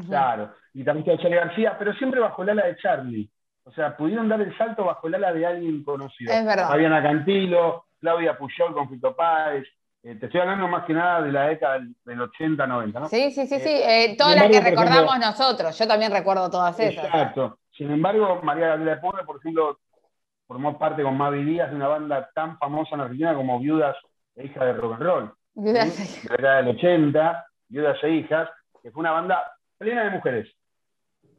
Claro, 0.07 0.53
guitarrista 0.73 1.11
de 1.11 1.17
Charlie 1.17 1.37
García, 1.37 1.75
pero 1.77 1.93
siempre 1.93 2.19
bajo 2.19 2.43
el 2.43 2.49
ala 2.49 2.65
de 2.65 2.77
Charlie. 2.77 3.29
O 3.65 3.71
sea, 3.71 3.95
pudieron 3.95 4.27
dar 4.27 4.41
el 4.41 4.55
salto 4.57 4.83
bajo 4.85 5.07
el 5.07 5.15
ala 5.15 5.33
de 5.33 5.45
alguien 5.45 5.83
conocido. 5.83 6.33
Es 6.33 6.45
verdad. 6.45 6.67
Fabiana 6.67 7.01
Cantilo, 7.01 7.85
Claudia 7.99 8.37
Puyol 8.37 8.73
con 8.73 8.89
Fito 8.89 9.15
Páez. 9.15 9.65
Eh, 10.03 10.15
te 10.15 10.25
estoy 10.25 10.41
hablando 10.41 10.67
más 10.67 10.85
que 10.85 10.93
nada 10.93 11.21
de 11.21 11.31
la 11.31 11.47
década 11.47 11.79
del, 11.79 12.19
80-90, 12.19 12.93
¿no? 12.93 13.07
Sí, 13.07 13.31
sí, 13.31 13.47
sí, 13.47 13.59
sí. 13.59 13.69
Eh, 13.69 14.05
eh, 14.05 14.15
todas 14.17 14.35
las 14.35 14.49
que 14.49 14.59
recordamos 14.59 15.17
nosotros. 15.17 15.77
Yo 15.77 15.87
también 15.87 16.11
recuerdo 16.11 16.49
todas 16.49 16.77
esas. 16.77 17.05
Exacto. 17.05 17.57
Sin 17.77 17.91
embargo, 17.91 18.39
María 18.43 18.69
Gabriela 18.69 19.01
Pumer, 19.01 19.25
por 19.25 19.37
ejemplo, 19.37 19.79
formó 20.47 20.77
parte 20.77 21.03
con 21.03 21.17
Mavi 21.17 21.43
Díaz 21.43 21.69
de 21.69 21.75
una 21.75 21.87
banda 21.87 22.29
tan 22.33 22.57
famosa 22.57 22.95
en 22.95 23.01
Argentina 23.01 23.35
como 23.35 23.59
Viudas 23.59 23.95
e 24.35 24.45
Hijas 24.45 24.65
de 24.65 24.73
Rock 24.73 24.93
and 24.93 25.03
Roll. 25.03 25.33
Viudas 25.55 25.89
¿sí? 25.89 26.27
De 26.27 26.41
la 26.41 26.57
del 26.57 26.75
80, 26.75 27.45
Viudas 27.69 28.03
e 28.03 28.09
Hijas, 28.09 28.49
que 28.81 28.91
fue 28.91 29.01
una 29.01 29.11
banda 29.11 29.43
plena 29.77 30.03
de 30.03 30.11
mujeres. 30.11 30.49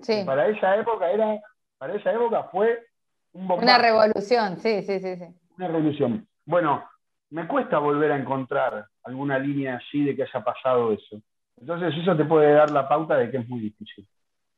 Sí. 0.01 0.23
Para 0.27 0.49
esa 0.49 0.77
época 0.77 1.11
era, 1.11 1.41
para 1.79 1.95
esa 1.95 2.13
época 2.13 2.45
fue 2.45 2.85
un 3.33 3.51
Una 3.51 3.79
revolución, 3.79 4.59
sí, 4.59 4.83
sí, 4.83 5.01
sí, 5.01 5.17
sí. 5.17 5.27
Una 5.57 5.69
revolución. 5.69 6.27
Bueno, 6.45 6.85
me 7.31 7.47
cuesta 7.47 7.79
volver 7.79 8.13
a 8.13 8.17
encontrar 8.17 8.87
alguna 9.05 9.39
línea 9.39 9.77
así 9.77 10.05
de 10.05 10.17
que 10.17 10.23
haya 10.23 10.43
pasado 10.43 10.93
eso. 10.93 11.21
Entonces 11.57 11.95
eso 11.97 12.17
te 12.17 12.25
puede 12.25 12.53
dar 12.53 12.71
la 12.71 12.89
pauta 12.89 13.17
de 13.17 13.31
que 13.31 13.39
es 13.39 13.49
muy 13.49 13.61
difícil. 13.61 14.07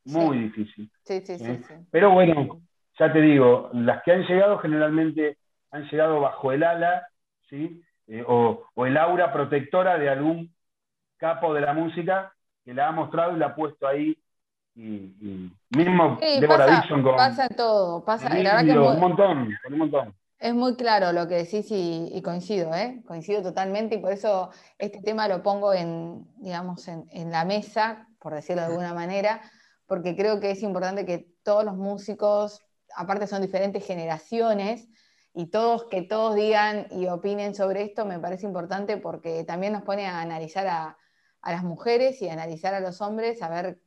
Muy 0.07 0.38
difícil. 0.38 0.90
Sí, 1.03 1.21
sí, 1.21 1.38
sí, 1.38 1.62
sí. 1.66 1.75
Pero 1.90 2.12
bueno, 2.12 2.61
ya 2.99 3.12
te 3.12 3.21
digo, 3.21 3.71
las 3.73 4.03
que 4.03 4.12
han 4.12 4.23
llegado 4.23 4.59
generalmente 4.59 5.38
han 5.71 5.85
llegado 5.88 6.21
bajo 6.21 6.53
el 6.53 6.62
ala, 6.62 7.09
¿sí? 7.49 7.83
Eh, 8.07 8.25
o, 8.27 8.64
el 8.77 8.97
aura 8.97 9.33
protectora 9.33 9.99
de 9.99 10.09
algún 10.09 10.55
capo 11.16 11.53
de 11.55 11.61
la 11.61 11.73
música 11.73 12.33
que 12.64 12.73
la 12.73 12.88
ha 12.88 12.92
mostrado 12.92 13.37
y 13.37 13.38
la 13.38 13.47
ha 13.47 13.55
puesto 13.55 13.87
ahí. 13.87 14.16
Y, 14.75 15.51
mismo 15.71 16.19
Deborah 16.21 16.66
Dixon 16.66 17.03
con. 17.03 17.16
Pasa 17.16 17.49
todo, 17.49 18.05
pasa. 18.05 18.29
La 18.29 18.62
que 18.62 18.79
un 18.79 19.01
montón, 19.01 19.49
un 19.71 19.79
montón. 19.79 20.14
Es 20.38 20.55
muy 20.55 20.77
claro 20.77 21.12
lo 21.12 21.27
que 21.27 21.37
decís 21.37 21.66
y, 21.71 22.21
coincido, 22.23 22.75
¿eh? 22.75 23.03
coincido 23.07 23.42
totalmente 23.42 23.95
y 23.95 23.99
por 23.99 24.12
eso 24.12 24.51
este 24.79 25.01
tema 25.01 25.29
lo 25.29 25.42
pongo 25.42 25.73
en, 25.73 26.27
digamos, 26.37 26.87
en, 26.88 27.07
en 27.11 27.31
la 27.31 27.47
mesa, 27.47 28.07
por 28.19 28.35
decirlo 28.35 28.61
de 28.62 28.69
alguna 28.69 28.92
manera, 28.92 29.40
porque 29.87 30.16
creo 30.16 30.40
que 30.40 30.51
es 30.51 30.62
importante 30.62 31.07
que 31.07 31.35
todos 31.42 31.64
los 31.64 31.77
músicos 31.77 32.62
aparte 32.94 33.27
son 33.27 33.42
diferentes 33.42 33.85
generaciones, 33.85 34.88
y 35.38 35.49
todos 35.49 35.85
que 35.85 36.01
todos 36.01 36.35
digan 36.35 36.87
y 36.90 37.09
opinen 37.09 37.55
sobre 37.55 37.83
esto 37.83 38.07
me 38.07 38.18
parece 38.18 38.46
importante 38.46 38.96
porque 38.96 39.44
también 39.44 39.75
nos 39.75 39.83
pone 39.83 40.07
a 40.07 40.22
analizar 40.22 40.66
a, 40.66 40.96
las 41.42 41.62
mujeres 41.62 42.22
y 42.22 42.29
a 42.29 42.33
analizar 42.33 42.72
a 42.75 42.81
los 42.81 43.03
hombres, 43.03 43.42
a 43.42 43.51
ver 43.51 43.79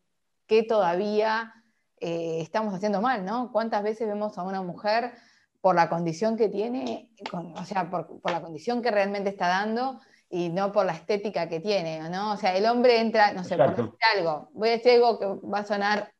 qué 0.45 0.61
todavía 0.61 1.51
eh, 1.99 2.37
estamos 2.39 2.73
haciendo 2.75 3.01
mal, 3.01 3.25
¿no? 3.25 3.51
¿Cuántas 3.51 3.81
veces 3.81 4.07
vemos 4.07 4.37
a 4.37 4.43
una 4.43 4.61
mujer 4.61 5.11
por 5.59 5.75
la 5.75 5.89
condición 5.89 6.37
que 6.37 6.49
tiene, 6.49 7.11
o 7.33 7.65
sea, 7.65 7.89
por, 7.89 8.21
la 8.31 8.41
condición 8.41 8.83
que 8.83 8.91
realmente 8.91 9.31
está 9.31 9.47
dando 9.47 9.99
y 10.29 10.49
no 10.49 10.71
por 10.71 10.85
la 10.85 10.93
estética 10.93 11.49
que 11.49 11.59
tiene, 11.59 11.99
¿no? 12.09 12.33
O 12.33 12.37
sea, 12.37 12.55
el 12.55 12.65
hombre 12.65 12.99
entra, 12.99 13.33
no 13.33 13.43
sé, 13.43 13.57
por 13.57 13.75
decir 13.75 13.91
algo, 14.15 14.49
voy 14.53 14.69
a 14.69 14.71
decir 14.73 14.91
algo 14.93 15.19
que 15.19 15.25
va 15.47 15.59
a 15.59 15.65
sonar 15.65 16.13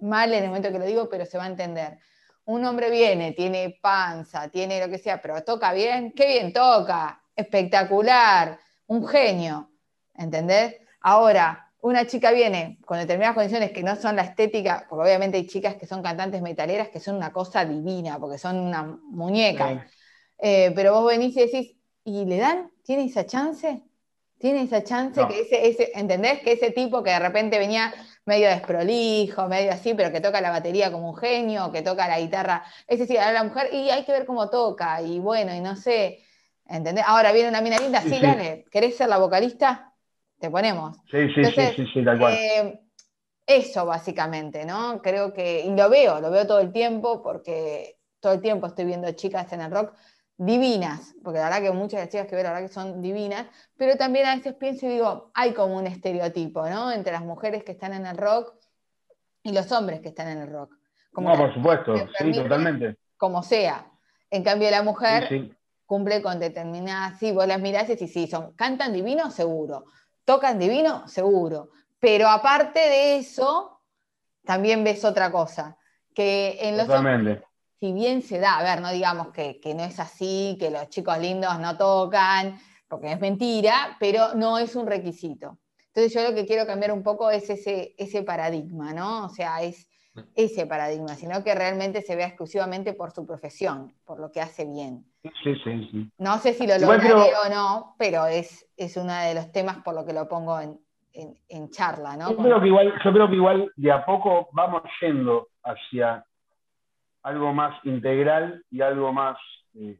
mal 0.00 0.32
en 0.32 0.44
el 0.44 0.48
momento 0.48 0.70
que 0.70 0.78
lo 0.78 0.86
digo, 0.86 1.08
pero 1.08 1.26
se 1.26 1.36
va 1.36 1.44
a 1.44 1.48
entender 1.48 1.98
un 2.50 2.64
hombre 2.64 2.90
viene, 2.90 3.32
tiene 3.32 3.78
panza, 3.80 4.48
tiene 4.48 4.80
lo 4.80 4.90
que 4.90 4.98
sea, 4.98 5.20
pero 5.22 5.42
toca 5.44 5.72
bien, 5.72 6.12
qué 6.12 6.26
bien 6.26 6.52
toca, 6.52 7.22
espectacular, 7.36 8.58
un 8.88 9.06
genio, 9.06 9.70
¿entendés? 10.14 10.76
Ahora, 11.00 11.70
una 11.82 12.06
chica 12.06 12.32
viene 12.32 12.78
con 12.84 12.98
determinadas 12.98 13.36
condiciones 13.36 13.70
que 13.70 13.84
no 13.84 13.94
son 13.94 14.16
la 14.16 14.22
estética, 14.22 14.84
porque 14.88 15.04
obviamente 15.04 15.36
hay 15.36 15.46
chicas 15.46 15.76
que 15.76 15.86
son 15.86 16.02
cantantes 16.02 16.42
metaleras 16.42 16.88
que 16.88 16.98
son 16.98 17.16
una 17.16 17.32
cosa 17.32 17.64
divina, 17.64 18.18
porque 18.18 18.36
son 18.36 18.58
una 18.58 18.82
muñeca, 18.82 19.86
eh, 20.38 20.72
pero 20.74 20.92
vos 20.94 21.06
venís 21.06 21.36
y 21.36 21.40
decís, 21.40 21.76
¿y 22.04 22.24
le 22.24 22.38
dan? 22.38 22.70
¿Tiene 22.84 23.04
esa 23.04 23.26
chance? 23.26 23.82
¿Tiene 24.38 24.62
esa 24.62 24.82
chance 24.82 25.20
que 25.28 25.40
ese, 25.40 25.68
ese, 25.68 25.92
¿entendés? 25.94 26.40
Que 26.40 26.52
ese 26.52 26.70
tipo 26.70 27.02
que 27.02 27.10
de 27.10 27.18
repente 27.18 27.58
venía 27.58 27.92
medio 28.24 28.48
desprolijo, 28.48 29.48
medio 29.48 29.70
así, 29.70 29.92
pero 29.92 30.10
que 30.10 30.20
toca 30.22 30.40
la 30.40 30.50
batería 30.50 30.90
como 30.90 31.10
un 31.10 31.16
genio, 31.16 31.70
que 31.70 31.82
toca 31.82 32.08
la 32.08 32.18
guitarra, 32.18 32.64
es 32.86 32.98
decir, 32.98 33.18
a 33.18 33.32
la 33.32 33.44
mujer, 33.44 33.68
y 33.72 33.90
hay 33.90 34.04
que 34.04 34.12
ver 34.12 34.24
cómo 34.24 34.48
toca, 34.48 35.02
y 35.02 35.18
bueno, 35.18 35.54
y 35.54 35.60
no 35.60 35.76
sé, 35.76 36.20
¿entendés? 36.66 37.04
Ahora 37.06 37.32
viene 37.32 37.50
una 37.50 37.60
mina 37.60 37.78
linda, 37.78 38.00
sí, 38.00 38.18
dale, 38.18 38.64
¿querés 38.70 38.96
ser 38.96 39.08
la 39.08 39.18
vocalista? 39.18 39.92
Te 40.38 40.48
ponemos. 40.48 40.96
Sí, 41.10 41.28
sí, 41.34 41.44
sí, 41.44 41.84
sí, 41.92 42.04
tal 42.04 42.18
cual. 42.18 42.32
Eh, 42.34 42.80
eso 43.46 43.84
básicamente, 43.84 44.64
¿no? 44.64 45.02
Creo 45.02 45.34
que, 45.34 45.60
y 45.66 45.70
lo 45.74 45.90
veo, 45.90 46.20
lo 46.20 46.30
veo 46.30 46.46
todo 46.46 46.60
el 46.60 46.72
tiempo, 46.72 47.22
porque 47.22 47.98
todo 48.20 48.32
el 48.32 48.40
tiempo 48.40 48.68
estoy 48.68 48.86
viendo 48.86 49.10
chicas 49.12 49.52
en 49.52 49.60
el 49.60 49.70
rock 49.70 49.92
divinas, 50.40 51.14
porque 51.22 51.38
la 51.38 51.50
verdad 51.50 51.60
que 51.60 51.70
muchas 51.72 51.98
de 51.98 51.98
las 51.98 52.08
chicas 52.08 52.26
que 52.26 52.34
veo, 52.34 52.44
la 52.44 52.52
verdad 52.52 52.66
que 52.66 52.72
son 52.72 53.02
divinas, 53.02 53.46
pero 53.76 53.96
también 53.96 54.24
a 54.24 54.34
veces 54.34 54.54
pienso 54.54 54.86
y 54.86 54.88
digo, 54.88 55.30
hay 55.34 55.52
como 55.52 55.76
un 55.76 55.86
estereotipo, 55.86 56.66
¿no? 56.66 56.90
Entre 56.90 57.12
las 57.12 57.20
mujeres 57.20 57.62
que 57.62 57.72
están 57.72 57.92
en 57.92 58.06
el 58.06 58.16
rock 58.16 58.54
y 59.42 59.52
los 59.52 59.70
hombres 59.70 60.00
que 60.00 60.08
están 60.08 60.28
en 60.28 60.38
el 60.38 60.50
rock. 60.50 60.74
Como 61.12 61.28
no, 61.28 61.36
por 61.36 61.52
supuesto, 61.52 61.94
sí, 62.16 62.32
totalmente. 62.32 62.96
Como 63.18 63.42
sea. 63.42 63.86
En 64.30 64.42
cambio, 64.42 64.70
la 64.70 64.82
mujer 64.82 65.52
cumple 65.84 66.22
con 66.22 66.40
determinadas, 66.40 67.18
sí, 67.18 67.32
vos 67.32 67.46
las 67.46 67.60
mirás 67.60 67.84
y 67.84 67.88
decís, 67.88 68.10
sí, 68.10 68.26
son, 68.26 68.54
cantan 68.54 68.94
divino, 68.94 69.30
seguro, 69.30 69.84
tocan 70.24 70.58
divino, 70.58 71.06
seguro, 71.06 71.68
pero 71.98 72.28
aparte 72.28 72.78
de 72.78 73.16
eso, 73.16 73.82
también 74.46 74.84
ves 74.84 75.04
otra 75.04 75.30
cosa, 75.30 75.76
que 76.14 76.56
en 76.62 76.78
los 76.78 76.88
si 77.80 77.94
bien 77.94 78.20
se 78.20 78.38
da, 78.38 78.58
a 78.58 78.62
ver, 78.62 78.82
no 78.82 78.92
digamos 78.92 79.28
que, 79.28 79.58
no 79.74 79.82
es 79.82 79.98
así, 79.98 80.56
que 80.60 80.70
los 80.70 80.90
chicos 80.90 81.18
lindos 81.18 81.58
no 81.58 81.78
tocan, 81.78 82.58
porque 82.86 83.12
es 83.12 83.20
mentira, 83.20 83.96
pero 83.98 84.34
no 84.34 84.58
es 84.58 84.76
un 84.76 84.86
requisito. 84.86 85.58
Entonces 85.86 86.12
yo 86.12 86.22
lo 86.28 86.34
que 86.34 86.44
quiero 86.44 86.66
cambiar 86.66 86.92
un 86.92 87.02
poco 87.02 87.30
es 87.30 87.48
ese, 87.48 87.94
ese 87.96 88.22
paradigma, 88.22 88.92
¿no? 88.92 89.24
O 89.24 89.28
sea, 89.30 89.62
es 89.62 89.88
mm. 90.12 90.20
ese 90.34 90.66
paradigma, 90.66 91.14
sino 91.14 91.42
que 91.42 91.54
realmente 91.54 92.02
se 92.02 92.16
vea 92.16 92.26
exclusivamente 92.26 92.92
por 92.92 93.12
su 93.12 93.26
profesión, 93.26 93.94
por 94.04 94.20
lo 94.20 94.30
que 94.30 94.42
hace 94.42 94.66
bien. 94.66 95.06
Sí, 95.42 95.54
sí, 95.64 95.88
sí. 95.90 96.10
No 96.18 96.38
sé 96.38 96.52
si 96.52 96.66
lo 96.66 96.76
lograré 96.76 97.32
o 97.46 97.48
no, 97.48 97.94
pero 97.98 98.26
es, 98.26 98.68
es 98.76 98.96
uno 98.98 99.14
de 99.14 99.34
los 99.34 99.50
temas 99.52 99.78
por 99.78 99.94
lo 99.94 100.04
que 100.04 100.12
lo 100.12 100.28
pongo 100.28 100.60
en, 100.60 100.78
en, 101.48 101.70
charla, 101.70 102.14
¿no? 102.16 102.30
Yo 102.30 102.36
creo, 102.36 102.60
que 102.60 102.66
igual, 102.66 102.92
yo 103.02 103.12
creo 103.12 103.28
que 103.28 103.36
igual 103.36 103.72
de 103.76 103.90
a 103.90 104.04
poco 104.04 104.48
vamos 104.52 104.82
yendo 105.00 105.48
hacia 105.64 106.24
algo 107.22 107.52
más 107.52 107.84
integral 107.84 108.64
y 108.70 108.80
algo 108.80 109.12
más 109.12 109.36
eh, 109.74 109.98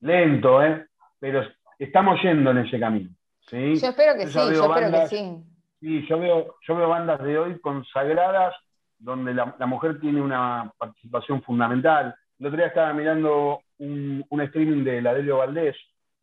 lento, 0.00 0.62
¿eh? 0.62 0.86
pero 1.18 1.42
estamos 1.78 2.20
yendo 2.22 2.50
en 2.50 2.58
ese 2.58 2.78
camino. 2.78 3.10
¿sí? 3.40 3.76
Yo 3.76 3.88
espero 3.88 4.14
que 4.14 4.26
sí, 4.26 4.38
yo 4.38 4.74
espero 4.74 4.90
que 4.90 5.06
sí. 5.06 5.36
Sí, 5.80 6.06
yo 6.08 6.18
veo, 6.18 6.56
yo 6.66 6.76
veo 6.76 6.88
bandas 6.88 7.22
de 7.22 7.38
hoy 7.38 7.60
consagradas 7.60 8.54
donde 8.98 9.32
la, 9.32 9.54
mujer 9.66 10.00
tiene 10.00 10.20
una 10.20 10.72
participación 10.76 11.42
fundamental. 11.42 12.14
El 12.38 12.46
otro 12.46 12.56
día 12.56 12.66
estaba 12.66 12.92
mirando 12.92 13.60
un, 13.78 14.24
streaming 14.30 14.84
de 14.84 15.00
Ladelio 15.02 15.38
Valdés, 15.38 15.76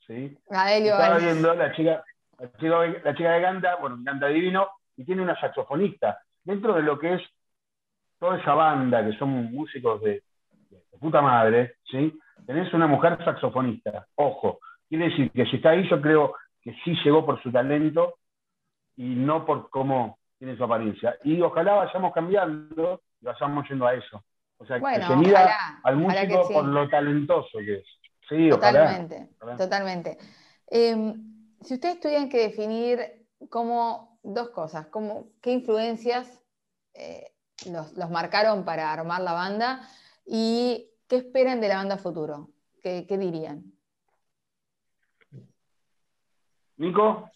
¿sí? 0.06 0.38
estaba 0.50 1.18
viendo 1.18 1.54
la 1.54 1.72
chica, 1.74 2.04
la 2.38 2.52
chica, 2.58 3.02
la 3.04 3.16
chica 3.16 3.36
que 3.36 3.42
canta, 3.42 3.76
bueno, 3.78 3.98
canta 4.04 4.28
divino, 4.28 4.68
y 4.98 5.06
tiene 5.06 5.22
una 5.22 5.40
saxofonista. 5.40 6.20
Dentro 6.44 6.74
de 6.74 6.84
lo 6.84 7.00
que 7.00 7.16
es 7.16 7.22
toda 8.26 8.40
esa 8.40 8.56
banda, 8.56 9.06
que 9.06 9.16
son 9.18 9.52
músicos 9.54 10.02
de, 10.02 10.24
puta 11.00 11.22
madre, 11.22 11.76
¿sí? 11.92 12.18
tenés 12.48 12.74
una 12.74 12.88
mujer 12.88 13.24
saxofonista. 13.24 14.08
Ojo, 14.16 14.60
quiere 14.90 15.10
decir 15.10 15.32
que 15.32 15.46
si 15.46 15.58
está 15.58 15.70
ahí, 15.72 15.88
yo 15.88 16.02
creo 16.02 16.34
que 16.62 16.74
sí 16.84 16.96
llegó 17.04 17.24
por 17.24 17.42
su 17.44 17.52
talento 17.52 18.16
y 18.96 19.04
no 19.04 19.46
por 19.46 19.70
cómo 19.70 20.18
tiene 20.40 20.58
su 20.58 20.64
apariencia. 20.64 21.18
Y 21.24 21.40
ojalá 21.42 21.76
vayamos 21.76 22.14
cambiando 22.14 23.02
y 23.22 23.26
vayamos 23.26 23.70
yendo 23.70 23.86
a 23.86 23.94
eso. 23.94 24.24
O 24.58 24.66
sea, 24.66 24.80
que 24.80 25.04
se 25.04 25.16
mira 25.18 25.80
al 25.84 25.98
músico 25.98 26.48
por 26.52 26.66
lo 26.66 26.90
talentoso 26.90 27.60
que 27.60 27.76
es. 27.76 27.86
Sí, 28.28 28.50
totalmente, 28.50 29.30
totalmente. 29.56 30.18
Em, 30.68 31.54
si 31.62 31.76
ustedes 31.76 32.00
tuvieran 32.00 32.30
que 32.30 32.40
definir 32.40 33.28
como 33.52 34.18
dos 34.24 34.50
cosas, 34.50 34.88
como 34.88 35.28
qué 35.44 35.52
influencias 35.52 36.42
eh, 36.96 37.35
los, 37.72 38.10
marcaron 38.10 38.66
para 38.66 38.92
armar 38.92 39.22
la 39.22 39.34
banda 39.34 39.88
y 40.26 40.90
qué 41.08 41.18
esperan 41.18 41.62
de 41.62 41.68
la 41.70 41.78
banda 41.78 41.98
futuro, 41.98 42.50
qué, 42.82 43.06
dirían. 43.10 43.64
Nico. 46.78 47.30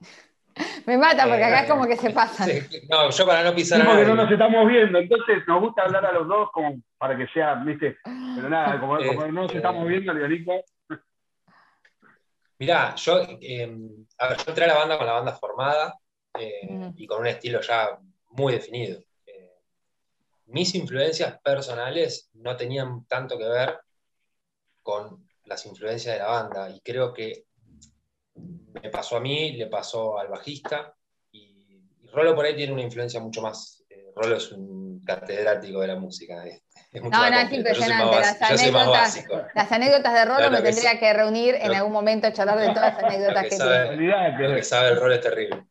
Me 0.86 0.96
mata 0.96 1.24
porque 1.24 1.44
acá 1.44 1.60
es 1.62 1.70
como 1.70 1.86
que 1.86 1.96
se 1.96 2.10
pasan. 2.10 2.48
no, 2.88 3.10
yo 3.10 3.26
para 3.26 3.44
no 3.44 3.54
pisar 3.54 3.80
sí, 3.80 3.86
porque 3.86 4.06
no 4.06 4.14
nos 4.14 4.30
estamos 4.30 4.66
viendo, 4.66 4.98
entonces 4.98 5.42
nos 5.46 5.60
gusta 5.60 5.82
hablar 5.82 6.06
a 6.06 6.12
los 6.12 6.26
dos 6.26 6.50
como 6.50 6.80
para 6.96 7.16
que 7.16 7.26
sea, 7.28 7.56
viste, 7.56 7.98
pero 8.02 8.48
nada, 8.48 8.80
como, 8.80 8.98
no 8.98 9.32
nos 9.32 9.46
este, 9.46 9.58
estamos 9.58 9.86
viendo, 9.86 10.14
Nico. 10.14 10.64
Mirá, 12.58 12.94
yo, 12.94 13.20
em, 13.42 14.06
a 14.18 14.28
ver, 14.28 14.38
yo 14.38 14.44
entré 14.48 14.64
a 14.64 14.68
la 14.68 14.78
banda 14.78 14.96
con 14.96 15.06
la 15.06 15.12
banda 15.12 15.32
formada 15.32 15.94
eh, 16.38 16.92
y 16.96 17.06
con 17.06 17.20
un 17.20 17.26
estilo 17.26 17.60
ya 17.60 17.98
muy 18.30 18.54
definido. 18.54 19.05
Eh, 20.46 20.52
mis 20.52 20.74
influencias 20.74 21.38
personales 21.40 22.30
no 22.34 22.56
tenían 22.56 23.04
tanto 23.06 23.38
que 23.38 23.44
ver 23.44 23.78
con 24.82 25.26
las 25.44 25.64
influencias 25.66 26.14
de 26.14 26.20
la 26.20 26.28
banda 26.28 26.70
y 26.70 26.80
creo 26.80 27.12
que 27.12 27.44
me 28.34 28.90
pasó 28.90 29.16
a 29.16 29.20
mí, 29.20 29.52
le 29.52 29.66
pasó 29.66 30.18
al 30.18 30.28
bajista 30.28 30.94
y, 31.32 31.80
Rolo 32.12 32.34
por 32.34 32.46
ahí 32.46 32.56
tiene 32.56 32.72
una 32.72 32.82
influencia 32.82 33.20
mucho 33.20 33.42
más. 33.42 33.84
Eh, 33.90 34.06
Rolo 34.14 34.36
es 34.36 34.50
un 34.52 35.02
catedrático 35.04 35.80
de 35.80 35.86
la 35.88 35.96
música 35.96 36.42
no, 37.02 37.10
no, 37.10 37.38
es 37.38 37.52
impresionante. 37.52 38.16
Las 38.16 38.42
anécdotas, 38.42 39.24
las 39.54 39.72
anécdotas 39.72 40.14
de 40.14 40.24
Rolo 40.24 40.50
me 40.50 40.62
tendría 40.62 40.98
que 40.98 41.12
reunir 41.12 41.56
en 41.56 41.74
algún 41.74 41.92
momento, 41.92 42.30
charlar 42.30 42.58
de 42.58 42.68
todas 42.74 42.94
las 42.94 43.04
anécdotas 43.04 43.42
que, 43.44 43.56
tiene. 43.56 44.54
que 44.56 44.62
sabe 44.62 44.88
el 44.90 45.00
rol 45.00 45.12
es 45.12 45.20
terrible. 45.20 45.66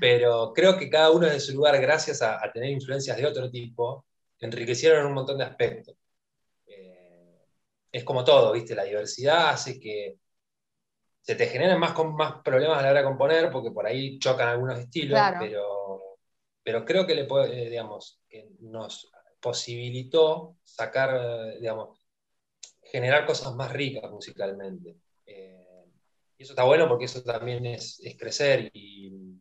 Pero 0.00 0.52
creo 0.54 0.76
que 0.76 0.88
cada 0.88 1.10
uno 1.10 1.26
de 1.26 1.38
su 1.40 1.52
lugar, 1.54 1.78
gracias 1.80 2.22
a, 2.22 2.40
tener 2.52 2.70
influencias 2.70 3.16
de 3.16 3.26
otro 3.26 3.50
tipo, 3.50 4.06
enriquecieron 4.46 5.06
un 5.06 5.14
montón 5.14 5.38
de 5.38 5.44
aspectos. 5.44 5.96
Eh, 6.66 7.46
es 7.90 8.04
como 8.04 8.24
todo, 8.24 8.52
¿viste? 8.52 8.74
La 8.74 8.84
diversidad 8.84 9.50
hace 9.50 9.78
que 9.78 10.18
se 11.20 11.34
te 11.36 11.46
generen 11.46 11.78
más, 11.78 11.94
más 12.14 12.42
problemas 12.42 12.78
a 12.78 12.82
la 12.82 12.90
hora 12.90 13.00
de 13.00 13.06
componer, 13.06 13.50
porque 13.50 13.70
por 13.70 13.86
ahí 13.86 14.18
chocan 14.18 14.48
algunos 14.48 14.78
estilos, 14.78 15.20
pero, 15.38 16.18
pero 16.62 16.84
creo 16.84 17.06
que 17.06 17.14
le 17.14 17.24
puede, 17.24 17.66
eh, 17.66 17.70
digamos, 17.70 18.20
que 18.28 18.48
nos 18.60 19.10
posibilitó 19.40 20.56
sacar, 20.64 21.58
digamos, 21.58 22.02
generar 22.92 23.24
cosas 23.24 23.54
más 23.54 23.72
ricas 23.72 24.10
musicalmente. 24.10 24.96
Eh, 25.24 25.86
y 26.36 26.42
eso 26.42 26.52
está 26.52 26.64
bueno 26.64 26.88
porque 26.88 27.06
eso 27.06 27.22
también 27.22 27.64
es, 27.64 28.00
crecer 28.18 28.70
y, 28.74 29.40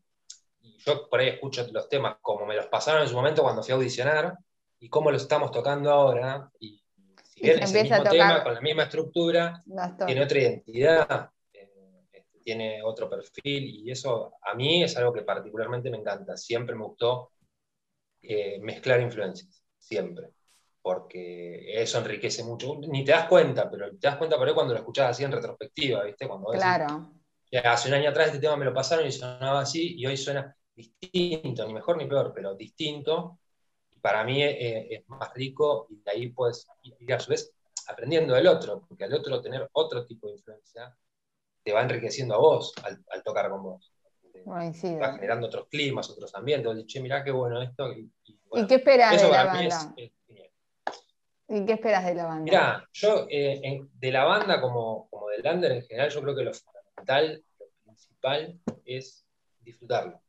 yo 0.83 1.07
por 1.09 1.19
ahí 1.19 1.29
escucho 1.29 1.67
los 1.71 1.87
temas 1.89 2.17
como 2.21 2.45
me 2.47 2.55
los 2.55 2.65
pasaron 2.65 3.03
en 3.03 3.07
su 3.07 3.13
momento 3.13 3.43
cuando 3.43 3.61
fui 3.61 3.71
a 3.71 3.75
audicionar 3.75 4.35
y 4.81 4.89
cómo 4.89 5.11
los 5.11 5.21
estamos 5.21 5.51
tocando 5.51 5.91
ahora. 5.91 6.51
Y 6.59 6.83
si 7.23 7.41
bien 7.41 7.63
es 7.63 7.73
el 7.73 7.83
mismo 7.83 8.03
tema, 8.03 8.43
con 8.43 8.55
la 8.55 8.61
misma 8.61 8.83
estructura, 8.83 9.63
tiene 10.05 10.23
otra 10.23 10.39
identidad, 10.39 11.29
eh, 11.53 11.69
este, 12.11 12.39
tiene 12.43 12.81
otro 12.83 13.07
perfil 13.09 13.85
y 13.85 13.91
eso 13.91 14.33
a 14.41 14.55
mí 14.55 14.83
es 14.83 14.97
algo 14.97 15.13
que 15.13 15.21
particularmente 15.21 15.91
me 15.91 15.97
encanta. 15.97 16.35
Siempre 16.35 16.75
me 16.75 16.83
gustó 16.83 17.31
eh, 18.23 18.59
mezclar 18.59 18.99
influencias 19.01 19.63
siempre, 19.77 20.31
porque 20.81 21.79
eso 21.79 21.99
enriquece 21.99 22.43
mucho. 22.43 22.75
Ni 22.79 23.05
te 23.05 23.11
das 23.11 23.27
cuenta, 23.27 23.69
pero 23.69 23.91
te 23.91 24.07
das 24.07 24.17
cuenta 24.17 24.35
por 24.35 24.47
ahí 24.47 24.53
cuando 24.55 24.73
lo 24.73 24.79
escuchas 24.79 25.11
así 25.11 25.23
en 25.23 25.31
retrospectiva, 25.31 26.03
¿viste? 26.03 26.27
Cuando 26.27 26.49
claro. 26.49 27.13
hace 27.63 27.87
un 27.87 27.93
año 27.93 28.09
atrás 28.09 28.27
este 28.27 28.39
tema 28.39 28.57
me 28.57 28.65
lo 28.65 28.73
pasaron 28.73 29.05
y 29.05 29.11
sonaba 29.11 29.61
así, 29.61 29.93
y 29.95 30.07
hoy 30.07 30.17
suena 30.17 30.55
distinto, 30.73 31.67
ni 31.67 31.73
mejor 31.73 31.97
ni 31.97 32.07
peor, 32.07 32.31
pero 32.33 32.55
distinto. 32.55 33.40
Para 34.01 34.23
mí 34.23 34.41
eh, 34.43 34.87
es 34.95 35.07
más 35.09 35.33
rico 35.33 35.87
y 35.89 36.01
de 36.01 36.11
ahí 36.11 36.29
puedes 36.29 36.67
ir 36.99 37.13
a 37.13 37.19
su 37.19 37.29
vez 37.29 37.53
aprendiendo 37.87 38.33
del 38.33 38.47
otro, 38.47 38.85
porque 38.87 39.03
al 39.03 39.13
otro 39.13 39.41
tener 39.41 39.69
otro 39.73 40.05
tipo 40.05 40.27
de 40.27 40.33
influencia 40.33 40.95
te 41.63 41.73
va 41.73 41.81
enriqueciendo 41.81 42.35
a 42.35 42.37
vos 42.37 42.73
al, 42.83 43.23
tocar 43.23 43.49
con 43.49 43.63
vos. 43.63 43.93
va 44.47 45.13
generando 45.13 45.47
otros 45.47 45.67
climas, 45.69 46.09
otros 46.09 46.33
ambientes. 46.35 46.85
Che, 46.87 46.99
mirá 46.99 47.23
qué 47.23 47.31
bueno 47.31 47.61
esto. 47.61 47.91
¿Y 47.91 48.67
qué 48.67 48.75
esperas 48.75 49.21
de 49.21 49.29
la 49.29 49.45
banda? 49.45 49.95
¿Y 51.47 51.65
qué 51.65 51.73
esperas 51.73 52.05
de 52.05 52.15
la 52.15 52.25
banda? 52.25 52.43
Mira, 52.43 52.89
yo 52.93 53.27
eh, 53.29 53.81
de 53.93 54.11
la 54.11 54.23
banda 54.23 54.61
como, 54.61 55.07
como 55.09 55.27
del 55.27 55.45
under 55.45 55.71
en 55.73 55.83
general, 55.83 56.09
yo 56.09 56.21
creo 56.21 56.35
que 56.35 56.43
lo 56.43 56.53
fundamental, 56.53 57.43
lo 57.59 57.65
principal 57.83 58.59
es 58.85 59.25
disfrutarlo. 59.59 60.21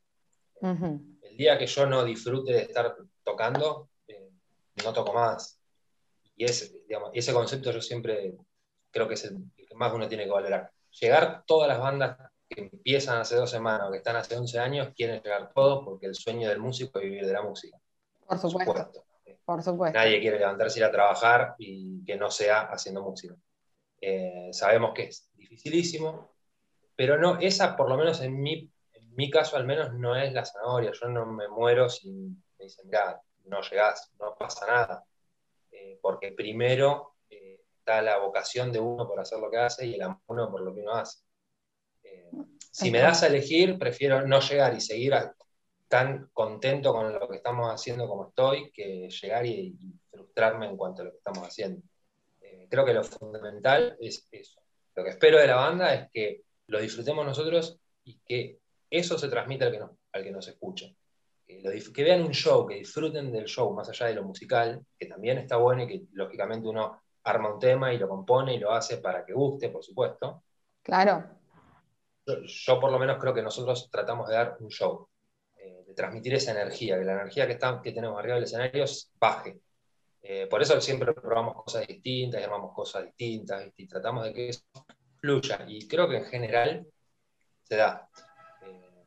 El 0.61 1.37
día 1.37 1.59
que 1.59 1.67
yo 1.67 1.87
no 1.87 2.05
disfrute 2.05 2.53
de 2.53 2.63
estar 2.63 2.95
tocando, 3.25 3.89
eh, 4.07 4.31
no 4.85 4.93
toco 4.93 5.13
más. 5.13 5.59
Y 6.37 6.45
ese, 6.45 6.83
ese 7.13 7.33
concepto 7.33 7.71
yo 7.71 7.81
siempre 7.81 8.35
creo 8.91 9.09
que 9.09 9.15
es 9.15 9.25
el, 9.25 9.39
que 9.57 9.75
más 9.75 9.93
uno 9.93 10.09
tiene 10.09 10.25
que 10.25 10.31
valorar. 10.31 10.71
Llegar 11.01 11.45
todas 11.47 11.69
las 11.69 11.79
bandas 11.79 12.19
que 12.49 12.63
empiezan 12.63 13.19
hace 13.19 13.37
dos 13.37 13.51
semanas 13.51 13.89
o 13.89 13.91
que 13.91 13.99
están 13.99 14.17
hace 14.17 14.37
11 14.37 14.59
años, 14.59 14.89
quieren 14.95 15.23
llegar 15.23 15.53
todos 15.55 15.85
porque 15.85 16.07
el 16.07 16.15
sueño 16.15 16.49
del 16.49 16.59
músico 16.59 16.99
es 16.99 17.05
vivir 17.05 17.27
de 17.27 17.33
la 17.33 17.43
música. 17.43 17.79
Por 18.27 18.39
supuesto. 18.39 19.05
Por 19.45 19.63
supuesto. 19.63 19.99
Nadie 19.99 20.21
quiere 20.21 20.39
levantarse 20.39 20.79
y 20.79 20.83
ir 20.83 20.85
a 20.85 20.93
trabajar 20.93 21.55
y 21.59 22.05
que 22.05 22.17
no 22.17 22.31
sea 22.31 22.63
haciendo 22.63 23.03
música. 23.03 23.35
Eh, 24.01 24.51
sabemos 24.53 24.93
que 24.95 25.05
es 25.05 25.31
dificilísimo, 25.35 26.33
pero 26.95 27.19
no, 27.19 27.39
esa 27.41 27.77
por 27.77 27.89
lo 27.89 27.97
menos 27.97 28.21
en 28.21 28.41
mi, 28.41 28.71
en 28.93 29.15
mi 29.15 29.31
caso 29.31 29.57
al 29.57 29.65
menos 29.65 29.95
no 29.95 30.17
es 30.17 30.33
la 30.33 30.45
zanahoria. 30.45 30.93
Yo 30.93 31.09
no 31.09 31.27
me 31.27 31.49
muero 31.49 31.89
si 31.89 32.37
me 32.62 32.68
dicen, 32.68 32.87
mira, 32.87 33.20
no 33.44 33.61
llegás, 33.61 34.12
no 34.20 34.35
pasa 34.38 34.66
nada. 34.66 35.05
Eh, 35.70 35.98
porque 36.01 36.33
primero 36.33 37.16
eh, 37.29 37.61
está 37.79 38.03
la 38.03 38.18
vocación 38.18 38.70
de 38.70 38.79
uno 38.79 39.09
por 39.09 39.18
hacer 39.18 39.38
lo 39.38 39.51
que 39.51 39.59
hace 39.59 39.87
y 39.87 39.94
el 39.94 40.03
amor 40.03 40.51
por 40.51 40.61
lo 40.61 40.75
que 40.75 40.81
uno 40.81 40.94
hace. 40.94 41.18
si 42.70 42.90
me 42.90 43.01
das 43.01 43.22
a 43.22 43.27
elegir, 43.27 43.79
prefiero 43.79 44.27
no 44.27 44.40
llegar 44.40 44.75
y 44.75 44.81
seguir 44.81 45.14
a, 45.14 45.35
tan 45.88 46.31
contento 46.33 46.94
con 46.94 47.12
lo 47.12 47.29
que 47.29 47.37
estamos 47.37 47.70
haciendo 47.70 48.09
como 48.09 48.29
estoy 48.29 48.72
que 48.72 49.11
llegar 49.11 49.44
y, 49.44 49.77
frustrarme 50.11 50.66
en 50.66 50.77
cuanto 50.77 51.03
a 51.03 51.05
lo 51.05 51.11
que 51.11 51.18
estamos 51.18 51.46
haciendo. 51.46 51.83
Eh, 52.40 52.66
creo 52.70 52.87
que 52.87 52.94
lo 52.94 53.05
fundamental 53.05 53.96
es 54.01 54.27
eso. 54.31 54.62
Lo 54.94 55.05
que 55.05 55.11
espero 55.11 55.38
de 55.38 55.46
la 55.46 55.57
banda 55.57 55.92
es 55.92 56.11
que 56.11 56.44
lo 56.68 56.81
disfrutemos 56.81 57.27
nosotros 57.27 57.79
y 58.05 58.18
que 58.27 58.59
eso 58.88 59.18
se 59.18 59.29
transmita 59.29 59.66
al 59.66 59.72
que, 59.72 59.81
al 60.12 60.25
que 60.25 60.31
nos 60.31 60.48
escucha. 60.48 60.87
Que, 61.61 62.05
vean 62.05 62.23
un 62.23 62.33
show, 62.33 62.67
que 62.67 62.77
disfruten 62.77 63.33
del 63.33 63.45
show, 63.45 63.73
más 63.75 63.88
allá 63.88 64.07
de 64.07 64.15
lo 64.15 64.25
musical, 64.25 64.81
que 64.99 65.07
también 65.07 65.38
está 65.38 65.57
bueno 65.57 65.83
y 65.83 65.88
que 65.88 66.03
lógicamente 66.12 66.69
uno 66.69 67.03
arma 67.25 67.53
un 67.53 67.59
tema 67.59 67.93
y 67.93 67.99
lo 67.99 68.09
compone 68.09 68.55
y 68.55 68.59
lo 68.59 68.73
hace 68.73 68.99
para 68.99 69.25
que 69.25 69.33
guste, 69.33 69.69
por 69.69 69.85
supuesto. 69.85 70.43
Claro. 70.83 71.25
yo 72.27 72.81
por 72.81 72.91
lo 72.91 72.99
menos 72.99 73.19
creo 73.21 73.35
que 73.35 73.43
nosotros 73.43 73.88
tratamos 73.91 74.29
de 74.29 74.35
dar 74.35 74.57
un 74.61 74.69
show 74.69 75.09
transmitir 75.95 76.35
esa 76.35 76.53
energía, 76.53 76.99
que 76.99 77.05
la 77.05 77.12
energía 77.12 77.47
que, 77.47 77.55
está, 77.55 77.81
que 77.83 77.93
tenemos 77.93 78.19
arriba 78.19 78.37
del 78.37 78.45
escenario 78.45 78.85
baje. 79.19 79.61
Eh, 80.23 80.47
por 80.49 80.62
eso 80.62 80.81
siempre 80.81 81.12
probamos 81.12 81.62
cosas 81.65 81.87
distintas 81.87 82.41
y 82.41 82.45
armamos 82.45 82.73
cosas 82.75 83.05
distintas 83.05 83.69
y 83.77 83.87
tratamos 83.87 84.25
de 84.25 84.33
que 84.33 84.49
eso 84.49 84.62
fluya. 85.21 85.65
Y 85.67 85.87
creo 85.88 86.09
que 86.09 86.19
en 86.19 86.25
general 86.25 86.87
se 87.62 87.77
da. 87.77 88.09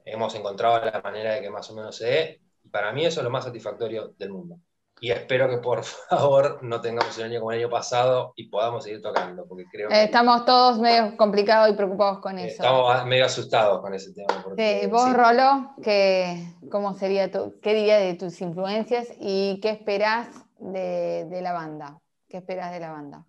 Hemos 0.05 0.35
encontrado 0.35 0.85
la 0.85 1.01
manera 1.01 1.33
de 1.33 1.41
que 1.41 1.49
más 1.49 1.69
o 1.71 1.75
menos 1.75 1.97
se 1.97 2.05
dé. 2.05 2.41
Y 2.63 2.69
para 2.69 2.93
mí 2.93 3.05
eso 3.05 3.19
es 3.19 3.23
lo 3.23 3.31
más 3.31 3.43
satisfactorio 3.43 4.13
del 4.17 4.29
mundo. 4.29 4.59
Y 5.01 5.11
espero 5.11 5.49
que 5.49 5.57
por 5.57 5.83
favor 6.09 6.59
no 6.61 6.79
tengamos 6.79 7.17
un 7.17 7.25
año 7.25 7.39
como 7.39 7.51
el 7.51 7.59
año 7.59 7.69
pasado 7.69 8.33
y 8.35 8.47
podamos 8.49 8.83
seguir 8.83 9.01
tocando, 9.01 9.45
porque 9.47 9.65
creo 9.69 9.89
que, 9.89 10.03
Estamos 10.03 10.45
todos 10.45 10.79
medio 10.79 11.17
complicados 11.17 11.69
y 11.69 11.73
preocupados 11.73 12.19
con 12.19 12.37
eso. 12.39 12.63
Estamos 12.63 13.05
medio 13.05 13.25
asustados 13.25 13.81
con 13.81 13.93
ese 13.93 14.13
tema. 14.13 14.41
Porque, 14.43 14.87
vos, 14.89 15.11
Rolo, 15.13 15.73
¿qué, 15.83 16.45
cómo 16.71 16.93
sería 16.93 17.29
tu, 17.29 17.59
¿qué 17.61 17.73
dirías 17.73 18.01
de 18.01 18.13
tus 18.13 18.39
influencias 18.41 19.09
y 19.19 19.59
qué 19.61 19.69
esperás 19.69 20.29
de, 20.59 21.39
la 21.41 21.51
banda? 21.51 21.99
¿Qué 22.29 22.37
esperas 22.37 22.71
de 22.71 22.79
la 22.79 22.91
banda? 22.91 23.25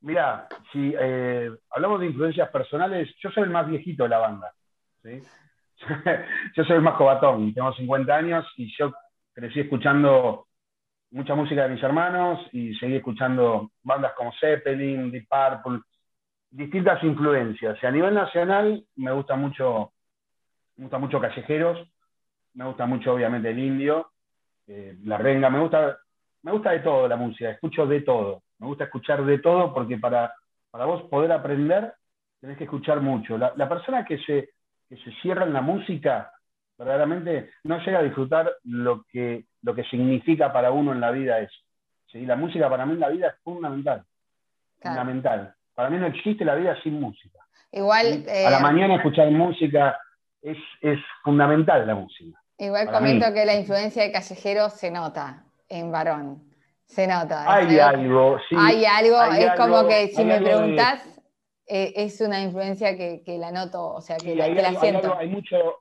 Mira, 0.00 0.48
si 0.70 0.94
eh, 1.00 1.50
hablamos 1.70 2.00
de 2.00 2.06
influencias 2.06 2.50
personales, 2.50 3.08
yo 3.22 3.30
soy 3.30 3.44
el 3.44 3.50
más 3.50 3.66
viejito 3.66 4.02
de 4.02 4.10
la 4.10 4.18
banda. 4.18 4.54
yo 6.56 6.64
soy 6.64 6.80
más 6.80 6.96
cobatón, 6.96 7.52
tengo 7.52 7.72
50 7.72 8.14
años 8.14 8.46
y 8.56 8.74
yo 8.76 8.92
crecí 9.32 9.60
escuchando 9.60 10.46
mucha 11.10 11.34
música 11.34 11.64
de 11.64 11.74
mis 11.74 11.82
hermanos 11.82 12.40
y 12.52 12.74
seguí 12.76 12.96
escuchando 12.96 13.70
bandas 13.82 14.14
como 14.14 14.32
Zeppelin, 14.40 15.10
Deep 15.10 15.28
Purple, 15.28 15.80
distintas 16.50 17.02
influencias. 17.04 17.78
Y 17.82 17.86
a 17.86 17.90
nivel 17.90 18.14
nacional 18.14 18.84
me 18.96 19.12
gusta 19.12 19.36
mucho, 19.36 19.92
me 20.76 20.84
gusta 20.84 20.98
mucho 20.98 21.20
Callejeros, 21.20 21.88
me 22.54 22.64
gusta 22.64 22.86
mucho 22.86 23.14
obviamente 23.14 23.50
el 23.50 23.58
indio, 23.58 24.10
eh, 24.66 24.96
la 25.04 25.18
renga, 25.18 25.50
me 25.50 25.60
gusta, 25.60 25.98
me 26.42 26.52
gusta 26.52 26.70
de 26.70 26.80
todo 26.80 27.06
la 27.06 27.16
música, 27.16 27.50
escucho 27.50 27.86
de 27.86 28.00
todo, 28.00 28.42
me 28.58 28.66
gusta 28.66 28.84
escuchar 28.84 29.24
de 29.24 29.38
todo 29.38 29.74
porque 29.74 29.98
para, 29.98 30.32
para 30.70 30.86
vos 30.86 31.02
poder 31.04 31.30
aprender 31.32 31.92
tenés 32.40 32.58
que 32.58 32.64
escuchar 32.64 33.00
mucho. 33.00 33.38
La, 33.38 33.68
persona 33.68 34.04
que 34.04 34.18
se, 34.18 34.50
que 34.88 34.96
se 34.96 35.10
cierra 35.22 35.44
en 35.44 35.52
la 35.52 35.60
música 35.60 36.30
verdaderamente 36.78 37.50
no 37.64 37.78
llega 37.78 38.00
a 38.00 38.02
disfrutar 38.02 38.52
lo 38.64 39.04
que, 39.10 39.44
lo 39.62 39.74
que 39.74 39.84
significa 39.84 40.52
para 40.52 40.70
uno 40.70 40.92
en 40.92 41.00
la 41.00 41.10
vida 41.10 41.38
eso. 41.38 41.56
¿sí? 42.10 42.26
La 42.26 42.36
música 42.36 42.68
para 42.68 42.86
mí 42.86 42.94
en 42.94 43.00
la 43.00 43.08
vida 43.08 43.28
es 43.28 43.34
fundamental. 43.42 44.04
Fundamental. 44.80 45.54
Para 45.74 45.90
mí 45.90 45.98
no 45.98 46.06
existe 46.06 46.44
la 46.44 46.54
vida 46.54 46.76
sin 46.82 47.00
música. 47.00 47.38
Igual. 47.72 48.24
a 48.28 48.50
la 48.50 48.58
eh, 48.58 48.62
mañana 48.62 48.96
escuchar 48.96 49.30
música 49.30 49.98
es, 50.42 50.56
fundamental 51.22 51.86
la 51.86 51.94
música. 51.94 52.38
Igual 52.58 52.90
comento 52.90 53.32
que 53.32 53.44
la 53.44 53.54
influencia 53.54 54.04
de 54.04 54.12
Callejero 54.12 54.68
se 54.70 54.90
nota 54.90 55.44
en 55.68 55.90
varón. 55.90 56.42
Se 56.86 57.06
nota. 57.06 57.52
Hay 57.52 57.78
algo, 57.78 58.38
sí. 58.48 58.54
Hay 58.58 58.84
algo, 58.84 59.20
es 59.32 59.52
como 59.56 59.88
que 59.88 60.08
si 60.08 60.24
me 60.24 60.40
preguntas 60.40 61.13
eh, 61.66 61.92
es 61.96 62.20
una 62.20 62.42
influencia 62.42 62.96
que, 62.96 63.22
la 63.38 63.50
noto, 63.50 63.94
o 63.94 64.00
sea, 64.00 64.16
que, 64.16 64.34
la, 64.34 64.74
siento. 64.74 65.16
hay, 65.16 65.28
mucho, 65.28 65.78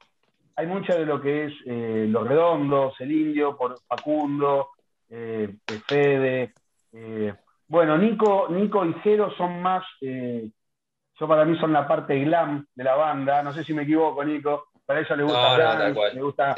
hay 0.55 0.67
mucho 0.67 0.93
de 0.93 1.05
lo 1.05 1.21
que 1.21 1.45
es 1.45 1.53
eh, 1.65 2.05
Los 2.09 2.27
Redondos, 2.27 2.99
El 3.01 3.11
Indio, 3.11 3.57
por 3.57 3.79
Facundo, 3.81 4.69
eh, 5.09 5.53
Fede. 5.87 6.53
Eh, 6.93 7.33
bueno, 7.67 7.97
Nico, 7.97 8.47
Nico 8.49 8.85
y 8.85 8.93
Jero 9.03 9.35
son 9.35 9.61
más, 9.61 9.83
yo 9.99 11.27
para 11.27 11.43
mí 11.45 11.57
son 11.57 11.73
la 11.73 11.87
parte 11.87 12.19
glam 12.19 12.65
de 12.75 12.83
la 12.83 12.95
banda, 12.95 13.41
no 13.41 13.53
sé 13.53 13.63
si 13.63 13.73
me 13.73 13.83
equivoco, 13.83 14.23
Nico, 14.23 14.67
para 14.85 15.01
eso 15.01 15.15
le 15.15 15.23
gusta 15.23 15.89
le 16.13 16.21
gusta, 16.21 16.55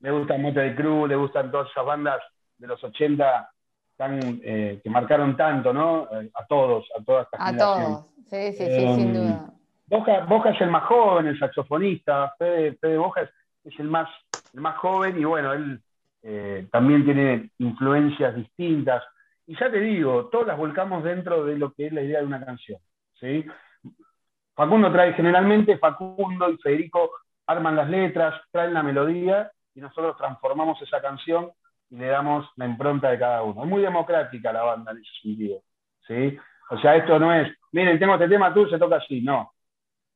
le 0.00 0.10
gusta 0.10 0.74
Crue, 0.74 1.08
le 1.08 1.16
gustan 1.16 1.50
todas 1.50 1.70
esas 1.70 1.84
bandas 1.84 2.20
de 2.56 2.66
los 2.66 2.82
80 2.82 3.53
tan, 3.96 4.40
que 4.40 4.90
marcaron 4.90 5.36
tanto, 5.36 5.72
¿no? 5.72 6.08
A 6.34 6.46
todos, 6.46 6.86
a 6.98 7.02
todas 7.02 7.26
estas 7.26 7.40
A 7.40 7.56
todos, 7.56 8.06
sí, 8.28 8.52
sí, 8.52 8.66
sí, 8.66 8.94
sin 8.94 9.14
duda. 9.14 9.54
Boca, 9.86 10.50
es 10.50 10.60
el 10.60 10.70
más 10.70 10.84
joven, 10.84 11.26
el 11.26 11.38
saxofonista, 11.38 12.34
Fede, 12.38 12.96
Boja 12.96 13.22
es, 13.64 13.78
el, 13.78 13.88
más, 13.88 14.08
el 14.52 14.60
más 14.60 14.76
joven 14.78 15.18
y 15.20 15.24
bueno, 15.24 15.52
él 15.52 15.80
eh, 16.22 16.66
también 16.72 17.04
tiene 17.04 17.50
influencias 17.58 18.34
distintas. 18.34 19.02
Y 19.46 19.56
ya 19.58 19.70
te 19.70 19.80
digo, 19.80 20.26
todas 20.30 20.46
las 20.46 20.56
volcamos 20.56 21.04
dentro 21.04 21.44
de 21.44 21.58
lo 21.58 21.72
que 21.72 21.86
es 21.86 21.92
la 21.92 22.02
idea 22.02 22.20
de 22.20 22.26
una 22.26 22.44
canción. 22.44 22.80
¿sí? 23.20 23.44
Facundo 24.54 24.90
trae, 24.90 25.12
generalmente 25.12 25.76
Facundo 25.76 26.50
y 26.50 26.56
Federico 26.58 27.10
arman 27.46 27.76
las 27.76 27.90
letras, 27.90 28.40
traen 28.50 28.72
la 28.72 28.82
melodía 28.82 29.50
y 29.74 29.80
nosotros 29.80 30.16
transformamos 30.16 30.80
esa 30.80 31.02
canción 31.02 31.50
y 31.90 31.96
le 31.96 32.06
damos 32.06 32.48
la 32.56 32.66
impronta 32.66 33.10
de 33.10 33.18
cada 33.18 33.42
uno. 33.42 33.62
Es 33.62 33.68
muy 33.68 33.82
democrática 33.82 34.52
la 34.52 34.62
banda 34.62 34.92
en 34.92 34.98
ese 34.98 35.10
sentido. 35.22 35.62
¿sí? 36.06 36.36
O 36.70 36.78
sea, 36.78 36.96
esto 36.96 37.18
no 37.18 37.32
es, 37.32 37.52
miren, 37.72 37.98
tengo 37.98 38.14
este 38.14 38.28
tema, 38.28 38.52
tú 38.52 38.66
se 38.68 38.78
toca 38.78 38.96
así. 38.96 39.20
No, 39.20 39.52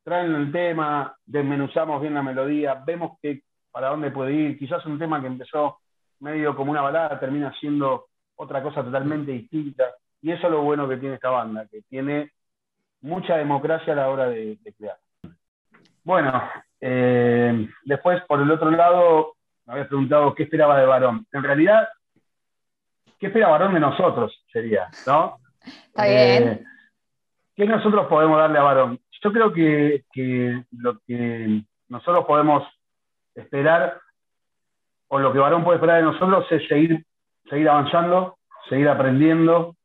traen 0.02 0.34
el 0.34 0.50
tema, 0.50 1.14
desmenuzamos 1.24 2.00
bien 2.00 2.14
la 2.14 2.22
melodía, 2.22 2.82
vemos 2.86 3.18
que 3.20 3.42
para 3.70 3.88
dónde 3.88 4.10
puede 4.10 4.32
ir. 4.32 4.58
Quizás 4.58 4.84
un 4.86 4.98
tema 4.98 5.20
que 5.20 5.26
empezó 5.26 5.78
medio 6.20 6.56
como 6.56 6.72
una 6.72 6.80
balada 6.80 7.20
termina 7.20 7.52
siendo 7.60 8.06
otra 8.36 8.62
cosa 8.62 8.82
totalmente 8.82 9.32
distinta. 9.32 9.84
Y 10.20 10.32
eso 10.32 10.46
es 10.46 10.52
lo 10.52 10.62
bueno 10.62 10.88
que 10.88 10.96
tiene 10.96 11.16
esta 11.16 11.30
banda, 11.30 11.66
que 11.70 11.82
tiene 11.82 12.32
mucha 13.02 13.36
democracia 13.36 13.92
a 13.92 13.96
la 13.96 14.08
hora 14.08 14.28
de, 14.28 14.58
crear. 14.76 14.96
Bueno, 16.02 16.42
eh, 16.80 17.68
después 17.84 18.22
por 18.26 18.40
el 18.40 18.50
otro 18.50 18.70
lado, 18.70 19.34
me 19.68 19.74
habías 19.74 19.88
preguntado 19.88 20.34
qué 20.34 20.44
esperaba 20.44 20.80
de 20.80 20.86
Varón. 20.86 21.26
En 21.30 21.42
realidad, 21.42 21.88
¿qué 23.20 23.26
espera 23.26 23.48
Varón 23.48 23.74
de 23.74 23.80
nosotros? 23.80 24.42
Sería, 24.50 24.88
¿no? 25.06 25.40
Está 25.62 26.06
bien. 26.06 26.48
Eh, 26.48 26.64
¿Qué 27.54 27.66
nosotros 27.66 28.06
podemos 28.06 28.38
darle 28.38 28.58
a 28.58 28.62
Varón? 28.62 28.98
Yo 29.22 29.30
creo 29.30 29.52
que, 29.52 30.64
lo 30.70 30.98
que 31.06 31.62
nosotros 31.88 32.24
podemos 32.24 32.66
esperar, 33.34 34.00
o 35.08 35.18
lo 35.18 35.34
que 35.34 35.38
Varón 35.38 35.64
puede 35.64 35.76
esperar 35.76 35.98
de 35.98 36.12
nosotros, 36.12 36.46
es 36.50 36.66
seguir, 36.66 37.04
seguir 37.50 37.68
avanzando, 37.68 38.38
seguir 38.70 38.88
aprendiendo, 38.88 39.76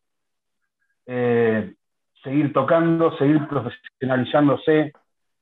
eh, 1.07 1.73
seguir 2.23 2.53
tocando, 2.53 3.17
seguir 3.17 3.45
profesionalizándose, 3.49 4.93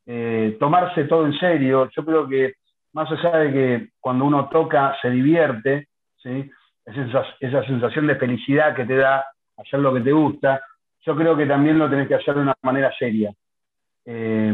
eh, 0.08 0.58
tomarse 0.60 1.04
todo 1.04 1.28
en 1.28 1.38
serio. 1.38 1.92
Yo 1.96 2.04
creo 2.04 2.28
que 2.28 2.56
más 2.94 3.12
allá 3.12 3.38
de 3.38 3.54
que 3.54 3.90
cuando 4.00 4.26
uno 4.26 4.50
toca 4.50 4.96
se 5.02 5.10
divierte, 5.10 5.88
¿sí? 6.18 6.50
esa, 6.86 7.26
esa 7.40 7.64
sensación 7.66 8.08
de 8.08 8.16
felicidad 8.16 8.76
que 8.76 8.86
te 8.86 8.96
da 8.96 9.26
hacer 9.58 9.80
lo 9.80 9.94
que 9.94 10.02
te 10.02 10.12
gusta, 10.12 10.62
yo 11.02 11.16
creo 11.16 11.36
que 11.36 11.46
también 11.46 11.80
lo 11.80 11.90
tenés 11.90 12.08
que 12.08 12.16
hacer 12.16 12.36
de 12.36 12.42
una 12.42 12.56
manera 12.62 12.92
seria 12.98 13.34
eh, 14.06 14.54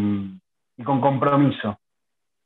y 0.77 0.83
con 0.83 1.01
compromiso. 1.01 1.79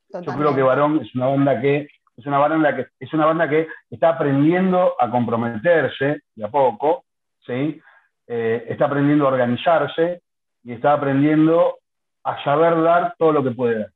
Yo 0.09 0.33
creo 0.35 0.55
que 0.55 0.61
Varón 0.61 0.99
es 1.01 1.13
una 1.15 1.27
banda 1.27 1.61
que 1.61 1.87
es 2.17 2.25
una 2.25 2.37
banda 2.37 2.75
que 2.75 2.87
es 2.99 3.13
una 3.13 3.25
banda 3.25 3.49
que 3.49 3.67
está 3.89 4.09
aprendiendo 4.09 4.95
a 4.99 5.09
comprometerse 5.09 6.21
de 6.35 6.45
a 6.45 6.49
poco, 6.49 7.05
¿sí? 7.45 7.81
Eh, 8.27 8.65
está 8.69 8.85
aprendiendo 8.85 9.25
a 9.25 9.31
organizarse 9.31 10.21
y 10.63 10.73
está 10.73 10.93
aprendiendo 10.93 11.77
a 12.23 12.43
saber 12.43 12.81
dar 12.81 13.15
todo 13.17 13.31
lo 13.31 13.43
que 13.43 13.51
puede 13.51 13.79
dar. 13.79 13.91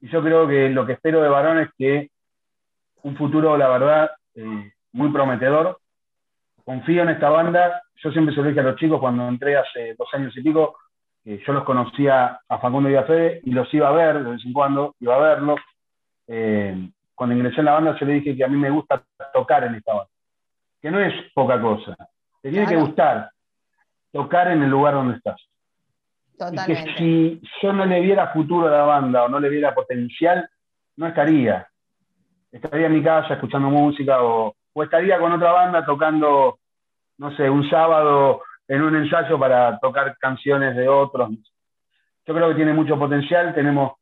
Y 0.00 0.08
yo 0.08 0.22
creo 0.22 0.48
que 0.48 0.70
lo 0.70 0.86
que 0.86 0.94
espero 0.94 1.22
de 1.22 1.28
Varón 1.28 1.58
es 1.58 1.68
que 1.76 2.10
un 3.02 3.16
futuro, 3.16 3.56
la 3.56 3.68
verdad, 3.68 4.10
eh, 4.34 4.72
muy 4.92 5.10
prometedor. 5.10 5.78
Confío 6.64 7.02
en 7.02 7.10
esta 7.10 7.30
banda 7.30 7.82
yo 8.02 8.10
siempre 8.12 8.34
se 8.34 8.40
lo 8.40 8.48
dije 8.48 8.60
a 8.60 8.64
los 8.64 8.76
chicos 8.76 8.98
cuando 8.98 9.28
entré 9.28 9.56
hace 9.56 9.94
dos 9.94 10.08
años 10.14 10.36
y 10.36 10.42
pico, 10.42 10.76
que 11.22 11.38
yo 11.46 11.52
los 11.52 11.64
conocía 11.64 12.40
a 12.48 12.58
Facundo 12.58 12.88
y 12.88 12.96
a 12.96 13.04
Fede 13.04 13.40
y 13.44 13.50
los 13.50 13.72
iba 13.74 13.88
a 13.88 13.92
ver 13.92 14.24
de 14.24 14.30
vez 14.30 14.44
en 14.44 14.52
cuando, 14.52 14.94
iba 15.00 15.16
a 15.16 15.18
verlos. 15.18 15.60
Eh, 16.26 16.88
cuando 17.14 17.36
ingresé 17.36 17.60
en 17.60 17.66
la 17.66 17.72
banda, 17.72 17.96
yo 17.98 18.06
le 18.06 18.14
dije 18.14 18.36
que 18.36 18.44
a 18.44 18.48
mí 18.48 18.56
me 18.56 18.70
gusta 18.70 19.02
tocar 19.34 19.64
en 19.64 19.74
esta 19.74 19.92
banda, 19.92 20.10
que 20.80 20.90
no 20.90 21.00
es 21.00 21.12
poca 21.34 21.60
cosa, 21.60 21.94
te 22.40 22.50
tiene 22.50 22.66
que 22.66 22.76
gustar 22.76 23.30
tocar 24.12 24.50
en 24.50 24.62
el 24.62 24.70
lugar 24.70 24.94
donde 24.94 25.16
estás. 25.16 25.40
Totalmente. 26.46 26.90
Y 26.90 26.94
que 26.94 26.98
si 26.98 27.42
yo 27.62 27.72
no 27.72 27.84
le 27.84 28.00
viera 28.00 28.32
futuro 28.32 28.66
a 28.66 28.70
la 28.70 28.82
banda 28.82 29.24
o 29.24 29.28
no 29.28 29.38
le 29.38 29.48
viera 29.48 29.74
potencial, 29.74 30.48
no 30.96 31.06
estaría. 31.06 31.68
Estaría 32.50 32.86
en 32.86 32.94
mi 32.94 33.02
casa 33.02 33.34
escuchando 33.34 33.68
música 33.68 34.22
o, 34.22 34.54
o 34.72 34.82
estaría 34.82 35.18
con 35.18 35.32
otra 35.32 35.52
banda 35.52 35.84
tocando 35.84 36.58
no 37.20 37.36
sé, 37.36 37.50
un 37.50 37.68
sábado 37.68 38.40
en 38.66 38.82
un 38.82 38.96
ensayo 38.96 39.38
para 39.38 39.78
tocar 39.78 40.16
canciones 40.18 40.74
de 40.74 40.88
otros. 40.88 41.28
Yo 42.26 42.34
creo 42.34 42.48
que 42.48 42.54
tiene 42.54 42.72
mucho 42.72 42.98
potencial, 42.98 43.54
tenemos, 43.54 43.92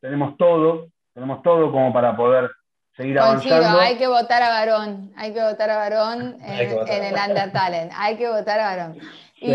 tenemos 0.00 0.36
todo, 0.36 0.88
tenemos 1.14 1.42
todo 1.42 1.72
como 1.72 1.92
para 1.94 2.14
poder 2.14 2.50
seguir 2.94 3.18
avanzando. 3.18 3.80
hay 3.80 3.96
que 3.96 4.06
votar 4.06 4.42
a 4.42 4.50
Varón, 4.50 5.12
hay 5.16 5.32
que 5.32 5.42
votar 5.42 5.70
a 5.70 5.78
Varón 5.78 6.36
en, 6.42 7.04
el 7.04 7.14
Under 7.14 7.52
Talent, 7.52 7.90
hay 7.96 8.16
que 8.16 8.28
votar 8.28 8.60
a 8.60 8.76
Varón. 8.76 8.98
Y, 9.40 9.50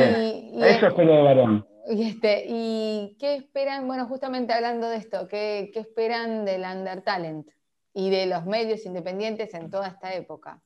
Eso 0.64 0.88
es 0.88 0.98
lo 0.98 1.14
de 1.14 1.22
Varón. 1.22 1.68
Y, 1.88 2.10
este, 2.10 2.46
¿Y 2.48 3.18
qué 3.20 3.36
esperan? 3.36 3.88
Bueno, 3.88 4.08
justamente 4.08 4.54
hablando 4.54 4.90
de 4.90 4.98
esto, 4.98 5.28
¿qué, 5.28 5.70
qué 5.74 5.80
esperan 5.80 6.46
del 6.46 6.64
Under 6.64 7.02
Talent? 7.02 7.48
y 7.94 8.10
de 8.10 8.26
los 8.26 8.46
medios 8.46 8.86
independientes 8.86 9.54
en 9.54 9.70
toda 9.70 9.88
esta 9.88 10.14
época? 10.14 10.60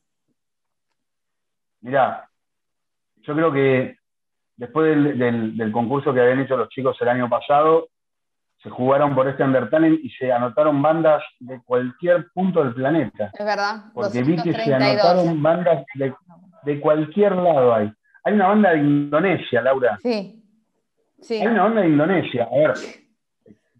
Mirá, 1.80 2.28
yo 3.16 3.34
creo 3.34 3.52
que 3.52 3.96
después 4.56 4.96
del, 5.18 5.72
concurso 5.72 6.12
que 6.12 6.20
habían 6.20 6.40
hecho 6.40 6.56
los 6.56 6.68
chicos 6.70 6.96
el 7.00 7.08
año 7.08 7.28
pasado, 7.28 7.88
se 8.60 8.70
jugaron 8.70 9.14
por 9.14 9.28
este 9.28 9.44
Undertale 9.44 10.00
y 10.02 10.10
se 10.10 10.32
anotaron 10.32 10.82
bandas 10.82 11.22
de 11.38 11.62
cualquier 11.62 12.28
punto 12.32 12.64
del 12.64 12.74
planeta. 12.74 13.30
Es 13.32 13.44
verdad. 13.44 13.84
Porque 13.94 14.24
vi 14.24 14.34
que 14.42 14.52
se 14.52 14.74
anotaron 14.74 15.40
bandas 15.40 15.84
de, 15.94 16.80
cualquier 16.80 17.36
lado 17.36 17.72
hay. 17.72 17.92
Hay 18.24 18.32
una 18.34 18.48
banda 18.48 18.72
de 18.72 18.78
Indonesia, 18.78 19.62
Laura. 19.62 19.96
Sí. 20.02 20.37
Sí. 21.20 21.40
Hay 21.40 21.46
una 21.46 21.64
banda 21.64 21.82
de 21.82 21.88
Indonesia. 21.88 22.48
A 22.50 22.56
ver, 22.56 22.74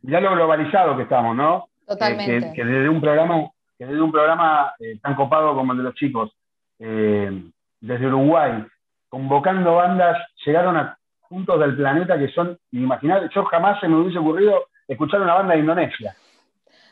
ya 0.02 0.20
lo 0.20 0.32
globalizado 0.32 0.96
que 0.96 1.02
estamos, 1.04 1.36
¿no? 1.36 1.68
Totalmente. 1.86 2.52
que, 2.52 2.64
desde 2.64 2.88
un 2.88 3.00
programa, 3.00 3.48
que 3.78 3.86
desde 3.86 4.00
un 4.00 4.12
programa 4.12 4.74
eh, 4.78 4.98
tan 5.02 5.14
copado 5.14 5.54
como 5.54 5.72
el 5.72 5.78
de 5.78 5.84
los 5.84 5.94
chicos, 5.94 6.30
eh, 6.78 7.50
desde 7.80 8.06
Uruguay, 8.06 8.64
convocando 9.08 9.76
bandas, 9.76 10.18
llegaron 10.44 10.76
a 10.76 10.98
puntos 11.28 11.58
del 11.60 11.76
planeta 11.76 12.18
que 12.18 12.28
son 12.28 12.58
inimaginables. 12.72 13.30
Yo 13.34 13.44
jamás 13.46 13.80
se 13.80 13.88
me 13.88 13.96
hubiese 13.96 14.18
ocurrido 14.18 14.66
escuchar 14.86 15.20
una 15.20 15.34
banda 15.34 15.54
de 15.54 15.60
Indonesia. 15.60 16.14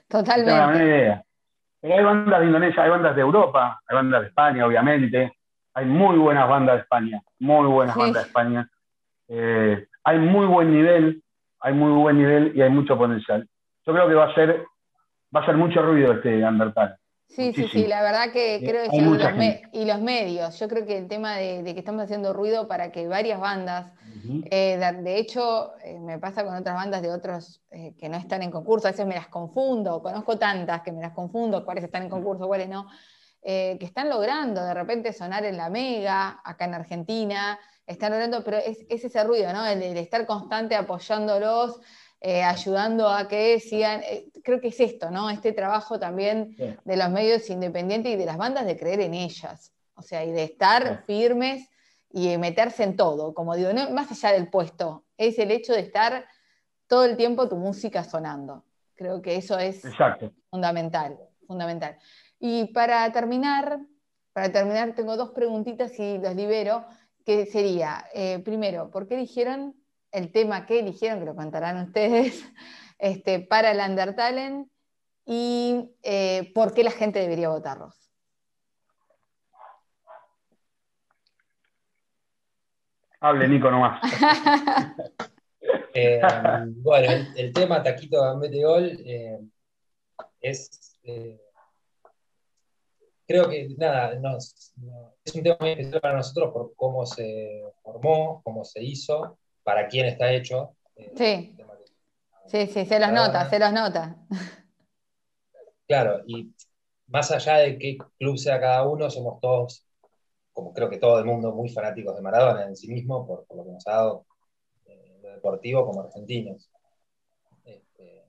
Totalmente. 0.08 0.52
No 0.52 0.72
tengo 0.72 0.84
idea. 0.84 1.22
Pero 1.80 1.94
hay 1.94 2.04
bandas 2.04 2.40
de 2.40 2.46
Indonesia, 2.46 2.82
hay 2.82 2.90
bandas 2.90 3.16
de 3.16 3.22
Europa, 3.22 3.80
hay 3.86 3.96
bandas 3.96 4.20
de 4.22 4.26
España, 4.28 4.66
obviamente. 4.66 5.32
Hay 5.74 5.84
muy 5.84 6.16
buenas 6.16 6.48
bandas 6.48 6.76
de 6.76 6.82
España, 6.82 7.20
muy 7.38 7.66
buenas 7.66 7.96
bandas 7.96 8.22
de 8.22 8.28
España. 8.28 8.70
Eh, 9.28 9.86
hay 10.06 10.20
muy 10.20 10.46
buen 10.46 10.70
nivel, 10.70 11.22
hay 11.58 11.74
muy 11.74 11.90
buen 11.90 12.16
nivel 12.16 12.52
y 12.54 12.62
hay 12.62 12.70
mucho 12.70 12.96
potencial. 12.96 13.48
Yo 13.84 13.92
creo 13.92 14.06
que 14.06 14.14
va 14.14 14.26
a 14.26 14.34
ser, 14.34 14.64
va 15.34 15.40
a 15.40 15.46
ser 15.46 15.56
mucho 15.56 15.82
ruido 15.82 16.12
este 16.12 16.44
Undertale. 16.44 16.94
Sí, 17.28 17.52
sí, 17.52 17.66
sí, 17.66 17.88
la 17.88 18.02
verdad 18.02 18.30
que 18.32 18.60
creo 18.64 18.84
que 18.84 18.90
sí, 18.90 19.60
y 19.72 19.84
los 19.84 20.00
medios, 20.00 20.60
yo 20.60 20.68
creo 20.68 20.86
que 20.86 20.96
el 20.96 21.08
tema 21.08 21.34
de, 21.36 21.64
que 21.64 21.80
estamos 21.80 22.04
haciendo 22.04 22.32
ruido 22.32 22.68
para 22.68 22.92
que 22.92 23.08
varias 23.08 23.40
bandas, 23.40 23.92
eh, 24.52 24.78
de, 24.78 25.18
hecho 25.18 25.72
eh, 25.84 25.98
me 25.98 26.20
pasa 26.20 26.44
con 26.44 26.54
otras 26.54 26.76
bandas 26.76 27.02
de 27.02 27.10
otros 27.10 27.60
eh, 27.72 27.94
que 27.98 28.08
no 28.08 28.16
están 28.16 28.44
en 28.44 28.52
concurso, 28.52 28.86
a 28.86 28.92
veces 28.92 29.06
me 29.06 29.16
las 29.16 29.26
confundo, 29.26 30.00
conozco 30.00 30.38
tantas 30.38 30.82
que 30.82 30.92
me 30.92 31.02
las 31.02 31.12
confundo, 31.12 31.64
cuáles 31.64 31.82
están 31.82 32.04
en 32.04 32.10
concurso, 32.10 32.46
cuáles 32.46 32.68
no, 32.68 32.86
que 33.42 33.78
están 33.80 34.08
logrando 34.08 34.64
de 34.64 34.74
repente 34.74 35.12
sonar 35.12 35.44
en 35.44 35.56
la 35.56 35.68
Mega, 35.68 36.40
acá 36.44 36.64
en 36.64 36.74
Argentina, 36.74 37.58
están 37.86 38.12
logrando, 38.12 38.42
pero 38.42 38.58
es, 38.58 38.84
ese 38.88 39.24
ruido, 39.24 39.52
¿no? 39.52 39.66
El 39.66 39.80
de 39.80 40.00
estar 40.00 40.26
constante 40.26 40.74
apoyándolos, 40.74 41.80
eh, 42.20 42.42
ayudando 42.42 43.08
a 43.08 43.28
que 43.28 43.60
sigan, 43.60 44.02
eh, 44.02 44.28
creo 44.42 44.60
que 44.60 44.68
es 44.68 44.80
esto, 44.80 45.10
¿no? 45.10 45.30
Este 45.30 45.52
trabajo 45.52 45.98
también 45.98 46.56
de 46.84 46.96
los 46.96 47.10
medios 47.10 47.48
independientes 47.50 48.12
y 48.12 48.16
de 48.16 48.26
las 48.26 48.36
bandas 48.36 48.66
de 48.66 48.76
creer 48.76 49.00
en 49.00 49.14
ellas, 49.14 49.72
o 49.94 50.02
sea, 50.02 50.24
y 50.24 50.32
de 50.32 50.44
estar 50.44 51.04
firmes 51.06 51.68
y 52.10 52.36
meterse 52.38 52.82
en 52.82 52.96
todo, 52.96 53.34
como 53.34 53.54
digo, 53.54 53.72
no, 53.72 53.90
más 53.90 54.10
allá 54.10 54.34
del 54.34 54.48
puesto, 54.48 55.04
es 55.18 55.38
el 55.38 55.50
hecho 55.50 55.72
de 55.72 55.80
estar 55.80 56.26
todo 56.86 57.04
el 57.04 57.16
tiempo 57.16 57.48
tu 57.48 57.56
música 57.56 58.04
sonando. 58.04 58.64
Creo 58.94 59.20
que 59.20 59.36
eso 59.36 59.58
es 59.58 59.82
fundamental, 60.50 61.18
fundamental. 61.46 61.98
Y 62.38 62.66
para 62.72 63.10
terminar, 63.12 63.80
para 64.32 64.50
terminar, 64.50 64.94
tengo 64.94 65.16
dos 65.16 65.30
preguntitas 65.30 65.98
y 65.98 66.18
las 66.18 66.34
libero, 66.34 66.86
que 67.26 67.44
sería, 67.44 68.06
eh, 68.14 68.38
primero, 68.38 68.90
¿por 68.90 69.06
qué 69.06 69.16
eligieron 69.16 69.74
el 70.12 70.32
tema 70.32 70.64
que 70.64 70.78
eligieron, 70.78 71.18
que 71.18 71.26
lo 71.26 71.34
contarán 71.34 71.88
ustedes, 71.88 72.44
este, 72.98 73.40
para 73.40 73.72
el 73.72 73.80
Undertale 73.80 74.64
y 75.26 75.90
eh, 76.02 76.52
por 76.54 76.72
qué 76.72 76.84
la 76.84 76.90
gente 76.90 77.18
debería 77.18 77.50
votarlos. 77.50 77.94
Hable, 83.20 83.48
Nico, 83.48 83.70
nomás. 83.70 84.00
Eh, 85.98 86.20
bueno, 86.76 87.26
el, 87.36 87.52
tema 87.54 87.82
Taquito 87.82 88.20
Gambete 88.20 88.62
Gol 88.62 89.00
eh, 89.06 89.40
es. 90.42 90.94
Creo 93.26 93.48
que, 93.48 93.68
nada, 93.76 94.12
es 95.24 95.34
un 95.34 95.42
tema 95.42 95.56
muy 95.60 95.70
especial 95.70 96.00
para 96.00 96.16
nosotros 96.16 96.52
por 96.52 96.74
cómo 96.76 97.04
se 97.04 97.62
formó, 97.82 98.40
cómo 98.44 98.64
se 98.64 98.82
hizo 98.82 99.38
para 99.62 99.88
quién 99.88 100.06
está 100.06 100.32
hecho. 100.32 100.76
Eh, 100.94 101.12
sí. 101.16 101.56
sí, 102.46 102.66
sí, 102.68 102.86
se 102.86 103.00
los 103.00 103.12
nota, 103.12 103.48
se 103.50 103.58
los 103.58 103.72
nota. 103.72 104.16
Claro, 105.88 106.22
y 106.26 106.52
más 107.06 107.30
allá 107.30 107.58
de 107.58 107.78
qué 107.78 107.96
club 108.18 108.36
sea 108.38 108.60
cada 108.60 108.84
uno, 108.84 109.08
somos 109.10 109.40
todos, 109.40 109.86
como 110.52 110.72
creo 110.72 110.90
que 110.90 110.98
todo 110.98 111.18
el 111.18 111.24
mundo, 111.24 111.52
muy 111.52 111.68
fanáticos 111.68 112.16
de 112.16 112.22
Maradona 112.22 112.64
en 112.64 112.76
sí 112.76 112.88
mismo, 112.88 113.26
por, 113.26 113.46
lo 113.54 113.64
que 113.64 113.70
nos 113.72 113.86
ha 113.86 113.92
dado 113.92 114.26
eh, 114.86 115.18
lo 115.22 115.30
deportivo 115.30 115.86
como 115.86 116.02
argentinos. 116.02 116.70
Este, 117.64 118.24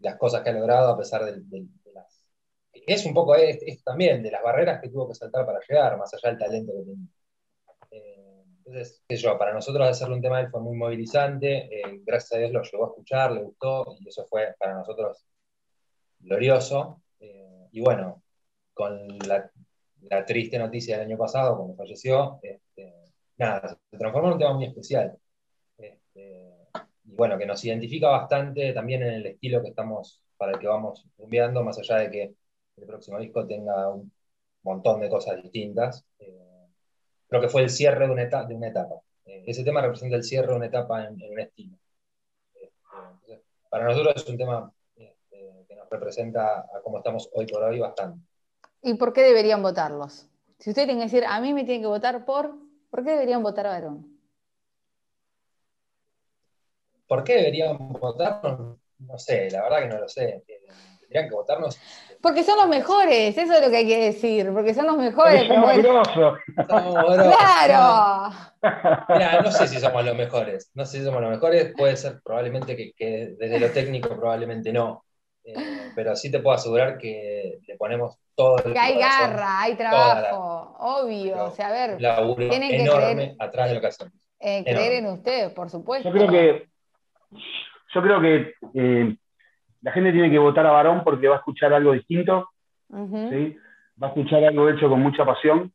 las 0.00 0.16
cosas 0.16 0.42
que 0.42 0.50
ha 0.50 0.52
logrado 0.52 0.90
a 0.90 0.98
pesar 0.98 1.24
de, 1.24 1.32
las... 1.32 1.42
Es 2.72 3.04
un 3.06 3.14
poco 3.14 3.34
esto 3.34 3.66
también, 3.84 4.22
de 4.22 4.30
las 4.30 4.42
barreras 4.42 4.80
que 4.80 4.88
tuvo 4.88 5.08
que 5.08 5.14
saltar 5.14 5.44
para 5.46 5.60
llegar, 5.68 5.98
más 5.98 6.12
allá 6.14 6.30
del 6.30 6.38
talento 6.38 6.72
que 6.72 6.82
tiene. 6.82 7.08
Entonces, 8.70 9.02
qué 9.08 9.16
yo, 9.16 9.36
para 9.36 9.52
nosotros 9.52 9.88
hacerle 9.88 10.14
un 10.14 10.22
tema 10.22 10.38
de 10.38 10.44
él 10.44 10.50
fue 10.50 10.60
muy 10.60 10.76
movilizante, 10.76 11.80
eh, 11.80 12.00
gracias 12.04 12.32
a 12.34 12.38
Dios 12.38 12.52
lo 12.52 12.62
llegó 12.62 12.84
a 12.84 12.88
escuchar, 12.90 13.32
le 13.32 13.42
gustó, 13.42 13.96
y 13.98 14.08
eso 14.08 14.24
fue 14.26 14.54
para 14.58 14.74
nosotros 14.74 15.26
glorioso. 16.20 17.02
Eh, 17.18 17.66
y 17.72 17.80
bueno, 17.80 18.22
con 18.72 19.18
la, 19.26 19.50
triste 20.24 20.56
noticia 20.58 20.98
del 20.98 21.06
año 21.08 21.18
pasado, 21.18 21.56
cuando 21.56 21.74
falleció, 21.74 22.38
este, 22.42 22.94
nada, 23.38 23.76
se 23.90 23.98
transformó 23.98 24.28
en 24.28 24.34
un 24.34 24.38
tema 24.38 24.54
muy 24.54 24.66
especial. 24.66 25.18
Este, 25.76 26.54
y 27.04 27.14
bueno, 27.16 27.36
que 27.38 27.46
nos 27.46 27.64
identifica 27.64 28.08
bastante 28.08 28.72
también 28.72 29.02
en 29.02 29.14
el 29.14 29.26
estilo 29.26 29.62
que 29.62 29.70
estamos, 29.70 30.22
para 30.36 30.52
el 30.52 30.60
que 30.60 30.68
vamos 30.68 31.06
enviando, 31.18 31.64
más 31.64 31.78
allá 31.80 31.96
de 31.96 32.10
que 32.10 32.34
el 32.76 32.86
próximo 32.86 33.18
disco 33.18 33.46
tenga 33.46 33.90
un 33.90 34.12
montón 34.62 35.00
de 35.00 35.08
cosas 35.08 35.42
distintas. 35.42 36.04
Eh, 36.18 36.66
creo 37.28 37.40
que 37.40 37.48
fue 37.48 37.62
el 37.62 37.70
cierre 37.70 38.06
de 38.06 38.12
una, 38.12 38.22
etapa. 38.22 38.46
De 38.46 38.54
una 38.54 38.68
etapa. 38.68 38.96
Eh, 39.24 39.44
ese 39.46 39.64
tema 39.64 39.82
representa 39.82 40.16
el 40.16 40.24
cierre 40.24 40.48
de 40.48 40.56
una 40.56 40.66
etapa 40.66 41.04
en, 41.04 41.20
un 41.22 41.40
estilo. 41.40 41.76
Este, 42.54 43.42
para 43.68 43.84
nosotros 43.84 44.14
es 44.16 44.28
un 44.28 44.36
tema 44.36 44.72
este, 44.96 45.64
que 45.68 45.76
nos 45.76 45.88
representa 45.88 46.60
a 46.60 46.80
cómo 46.82 46.98
estamos 46.98 47.30
hoy 47.32 47.46
por 47.46 47.62
hoy 47.62 47.78
bastante. 47.78 48.24
¿Y 48.82 48.94
por 48.94 49.12
qué 49.12 49.22
deberían 49.22 49.62
votarlos? 49.62 50.26
Si 50.58 50.70
ustedes 50.70 50.88
tienen 50.88 50.98
que 50.98 51.12
decir, 51.12 51.24
a 51.26 51.40
mí 51.40 51.52
me 51.52 51.64
tienen 51.64 51.82
que 51.82 51.88
votar 51.88 52.24
por, 52.24 52.54
¿por 52.90 53.04
qué 53.04 53.10
deberían 53.12 53.42
votar 53.42 53.66
a 53.66 53.74
Verón? 53.74 54.20
¿Por 57.06 57.24
qué 57.24 57.36
deberían 57.36 57.76
votar? 57.92 58.40
No, 58.98 59.18
sé, 59.18 59.50
la 59.50 59.62
verdad 59.62 59.80
que 59.80 59.88
no 59.88 59.98
lo 59.98 60.08
sé. 60.08 60.44
Tendrían 61.10 61.28
que 61.28 61.34
votarnos 61.34 61.78
porque 62.22 62.44
son 62.44 62.58
los 62.58 62.68
mejores, 62.68 63.36
eso 63.36 63.54
es 63.54 63.62
lo 63.62 63.70
que 63.70 63.76
hay 63.78 63.86
que 63.86 63.98
decir, 63.98 64.50
porque 64.52 64.74
son 64.74 64.86
los 64.86 64.98
mejores. 64.98 65.46
Somos 65.48 65.78
Claro. 66.68 68.34
Mira, 69.08 69.40
no 69.42 69.50
sé 69.50 69.66
si 69.66 69.80
somos 69.80 70.04
los 70.04 70.14
mejores, 70.14 70.70
no 70.74 70.84
sé 70.84 70.98
si 70.98 71.04
somos 71.04 71.22
los 71.22 71.30
mejores, 71.30 71.72
puede 71.76 71.96
ser 71.96 72.20
probablemente 72.22 72.76
que, 72.76 73.34
desde 73.38 73.58
lo 73.58 73.70
técnico 73.70 74.10
probablemente 74.10 74.70
no, 74.70 75.04
eh, 75.44 75.54
pero 75.94 76.14
sí 76.14 76.30
te 76.30 76.40
puedo 76.40 76.56
asegurar 76.56 76.98
que 76.98 77.58
le 77.66 77.76
ponemos 77.76 78.18
todo 78.34 78.58
el 78.58 78.74
Que 78.74 78.78
hay 78.78 78.98
garra, 78.98 79.62
hay 79.62 79.74
trabajo, 79.76 80.76
obvio, 80.78 81.44
o 81.44 81.50
sea, 81.52 81.68
a 81.68 81.72
ver, 81.72 81.96
tienen 82.36 82.70
que 82.70 82.90
creer, 82.90 83.34
atrás 83.38 83.70
de 83.70 83.74
lo 83.74 83.80
que 83.80 83.86
hacemos. 83.86 84.12
Eh, 84.40 84.62
creer 84.64 84.92
en 84.92 85.06
ustedes, 85.06 85.52
por 85.52 85.70
supuesto. 85.70 86.08
Yo 86.08 86.14
creo 86.14 86.30
que, 86.30 86.68
yo 87.94 88.02
creo 88.02 88.20
que 88.20 88.54
eh, 88.74 89.16
la 89.82 89.92
gente 89.92 90.12
tiene 90.12 90.30
que 90.30 90.38
votar 90.38 90.66
a 90.66 90.72
Varón 90.72 91.02
porque 91.04 91.28
va 91.28 91.36
a 91.36 91.38
escuchar 91.38 91.72
algo 91.72 91.92
distinto, 91.92 92.50
va 92.92 94.06
a 94.06 94.10
escuchar 94.10 94.44
algo 94.44 94.68
hecho 94.68 94.88
con 94.88 95.00
mucha 95.00 95.24
pasión, 95.24 95.72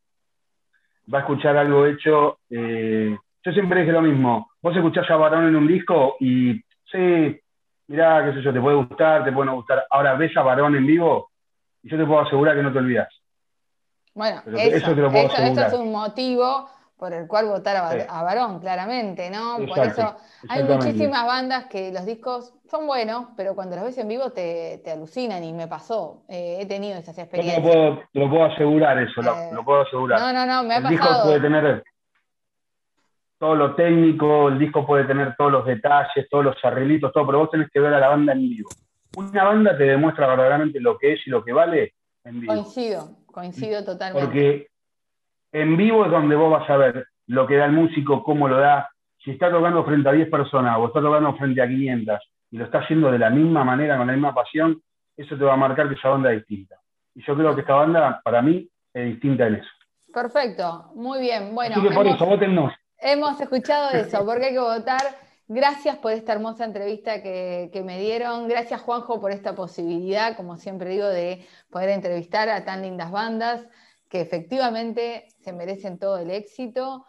va 1.12 1.20
a 1.20 1.22
escuchar 1.22 1.58
algo 1.58 1.86
hecho... 1.86 2.40
Eh, 2.50 3.18
yo 3.44 3.52
siempre 3.52 3.82
dije 3.82 3.92
lo 3.92 4.02
mismo, 4.02 4.50
vos 4.60 4.76
escuchás 4.76 5.10
a 5.12 5.18
Varón 5.18 5.48
en 5.48 5.56
un 5.56 5.68
disco 5.68 6.18
y 6.20 6.54
sí, 6.92 7.40
mirá, 7.88 8.26
qué 8.26 8.34
sé 8.34 8.42
yo, 8.42 8.52
te 8.52 8.60
puede 8.60 8.78
gustar, 8.78 9.24
te 9.24 9.32
puede 9.32 9.46
no 9.46 9.56
gustar. 9.56 9.86
Ahora 9.92 10.16
ves 10.16 10.36
a 10.36 10.42
Varón 10.42 10.76
en 10.76 10.86
vivo 10.88 11.30
y 11.84 11.90
yo 11.90 11.98
te 11.98 12.06
puedo 12.06 12.22
asegurar 12.22 12.56
que 12.56 12.64
no 12.64 12.74
te 12.74 12.80
olvidas. 12.80 13.08
Bueno, 14.16 14.42
eso, 14.48 14.92
es 14.92 15.74
un 15.74 15.92
motivo 15.92 16.70
por 16.98 17.14
el 17.14 17.28
cual 17.28 17.48
votar 17.48 17.76
a, 17.76 18.24
Varón, 18.24 18.60
claramente, 18.60 19.30
¿no? 19.30 19.58
por 19.68 19.80
eso 19.80 20.16
hay 20.48 20.64
muchísimas 20.64 21.26
bandas 21.26 21.66
que 21.66 21.92
los 21.92 22.06
discos 22.06 22.54
son 22.70 22.88
buenos, 22.88 23.28
pero 23.36 23.54
cuando 23.54 23.76
los 23.76 23.86
ves 23.86 23.98
en 23.98 24.08
vivo 24.08 24.32
te, 24.32 24.82
alucinan 24.90 25.44
y 25.44 25.52
me 25.52 25.68
pasó. 25.68 26.24
Eh, 26.30 26.60
he 26.62 26.66
tenido 26.66 26.98
esas 26.98 27.18
experiencias. 27.18 27.62
Yo 27.62 27.68
lo 27.68 27.96
puedo, 27.96 28.04
lo 28.14 28.30
puedo 28.30 28.46
asegurar 28.46 28.98
eso, 29.00 29.22
eh, 29.22 29.50
lo, 29.52 29.66
puedo 29.66 29.82
asegurar. 29.82 30.20
No, 30.20 30.32
no, 30.32 30.46
no, 30.46 30.64
me 30.64 30.76
ha 30.76 30.78
el 30.78 30.88
disco 30.88 31.08
puede 31.24 31.42
tener 31.42 31.84
todo 33.38 33.56
lo 33.56 33.76
técnico, 33.76 34.48
el 34.48 34.58
disco 34.58 34.86
puede 34.86 35.04
tener 35.04 35.36
todos 35.38 35.52
los 35.52 35.66
detalles, 35.66 36.28
todos 36.30 36.46
los 36.46 36.56
arreglitos, 36.64 37.12
todo, 37.12 37.26
pero 37.26 37.40
vos 37.40 37.52
tenés 37.52 37.70
que 37.72 37.82
ver 37.82 37.94
a 37.94 38.00
la 38.00 38.08
banda 38.08 38.32
en 38.32 38.40
vivo. 38.40 38.70
una 39.18 39.44
banda 39.44 39.78
te 39.78 39.84
demuestra 39.84 40.28
verdaderamente 40.28 40.80
lo 40.80 40.98
que 40.98 41.14
es 41.14 41.28
y 41.28 41.30
lo 41.30 41.44
que 41.44 41.52
vale 41.52 41.94
en 42.24 42.40
vivo. 42.40 42.54
Coincido, 42.54 43.10
coincido 43.26 43.84
totalmente. 43.84 44.26
Porque 44.26 44.68
en 45.62 45.78
vivo 45.78 46.04
es 46.04 46.12
donde 46.12 46.36
vos 46.36 46.52
vas 46.52 46.70
a 46.70 46.76
ver 46.76 47.08
lo 47.28 47.48
que 47.48 47.56
da 47.56 47.66
el 47.66 47.72
músico, 47.72 48.24
cómo 48.24 48.48
lo 48.50 48.58
da. 48.58 48.90
Si 49.24 49.32
está 49.32 49.50
tocando 49.50 49.86
frente 49.86 50.10
a 50.10 50.12
10 50.12 50.30
personas 50.30 50.78
o 50.78 50.88
está 50.88 51.02
tocando 51.02 51.34
frente 51.36 51.62
a 51.62 51.68
500 51.68 52.20
y 52.52 52.58
lo 52.58 52.66
está 52.66 52.80
haciendo 52.80 53.10
de 53.10 53.20
la 53.20 53.30
misma 53.30 53.64
manera, 53.64 53.98
con 53.98 54.08
la 54.08 54.14
misma 54.14 54.36
pasión, 54.36 54.82
eso 55.16 55.38
te 55.38 55.44
va 55.46 55.54
a 55.54 55.58
marcar 55.58 55.88
que 55.88 55.96
esa 55.96 56.10
banda 56.10 56.32
es 56.34 56.40
distinta. 56.40 56.76
Y 57.16 57.24
yo 57.24 57.36
creo 57.38 57.56
que 57.56 57.62
esta 57.62 57.74
banda, 57.74 58.22
para 58.24 58.42
mí, 58.42 58.68
es 58.94 59.06
distinta 59.06 59.48
en 59.48 59.56
eso. 59.56 59.70
Perfecto, 60.14 60.92
muy 60.94 61.22
bien. 61.22 61.56
Bueno, 61.56 61.76
Así 61.78 61.88
que 61.88 61.96
por 61.96 62.06
eso, 62.06 62.26
votennos. 62.26 62.74
Hemos 63.00 63.40
escuchado 63.40 63.92
eso, 63.94 64.26
porque 64.26 64.48
hay 64.48 64.54
que 64.54 64.60
votar. 64.60 65.02
Gracias 65.48 65.96
por 65.98 66.12
esta 66.12 66.34
hermosa 66.34 66.66
entrevista 66.66 67.22
que, 67.22 67.82
me 67.86 68.00
dieron. 68.00 68.50
Gracias, 68.50 68.82
Juanjo, 68.82 69.22
por 69.22 69.32
esta 69.32 69.56
posibilidad, 69.56 70.36
como 70.36 70.58
siempre 70.58 70.90
digo, 70.90 71.08
de 71.08 71.48
poder 71.70 71.90
entrevistar 71.92 72.50
a 72.50 72.66
tan 72.66 72.82
lindas 72.82 73.10
bandas 73.10 73.66
que 74.10 74.22
efectivamente 74.22 75.28
se 75.44 75.54
merecen 75.54 76.00
todo 76.00 76.18
el 76.18 76.32
éxito. 76.32 77.06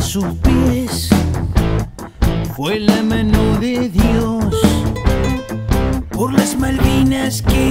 sus 0.06 0.24
pies 0.36 1.08
fue 2.54 2.78
la 2.78 3.02
mano 3.02 3.58
de 3.58 3.88
Dios. 3.88 4.54
Por 6.10 6.32
las 6.32 6.56
Malvinas 6.56 7.42
que 7.42 7.65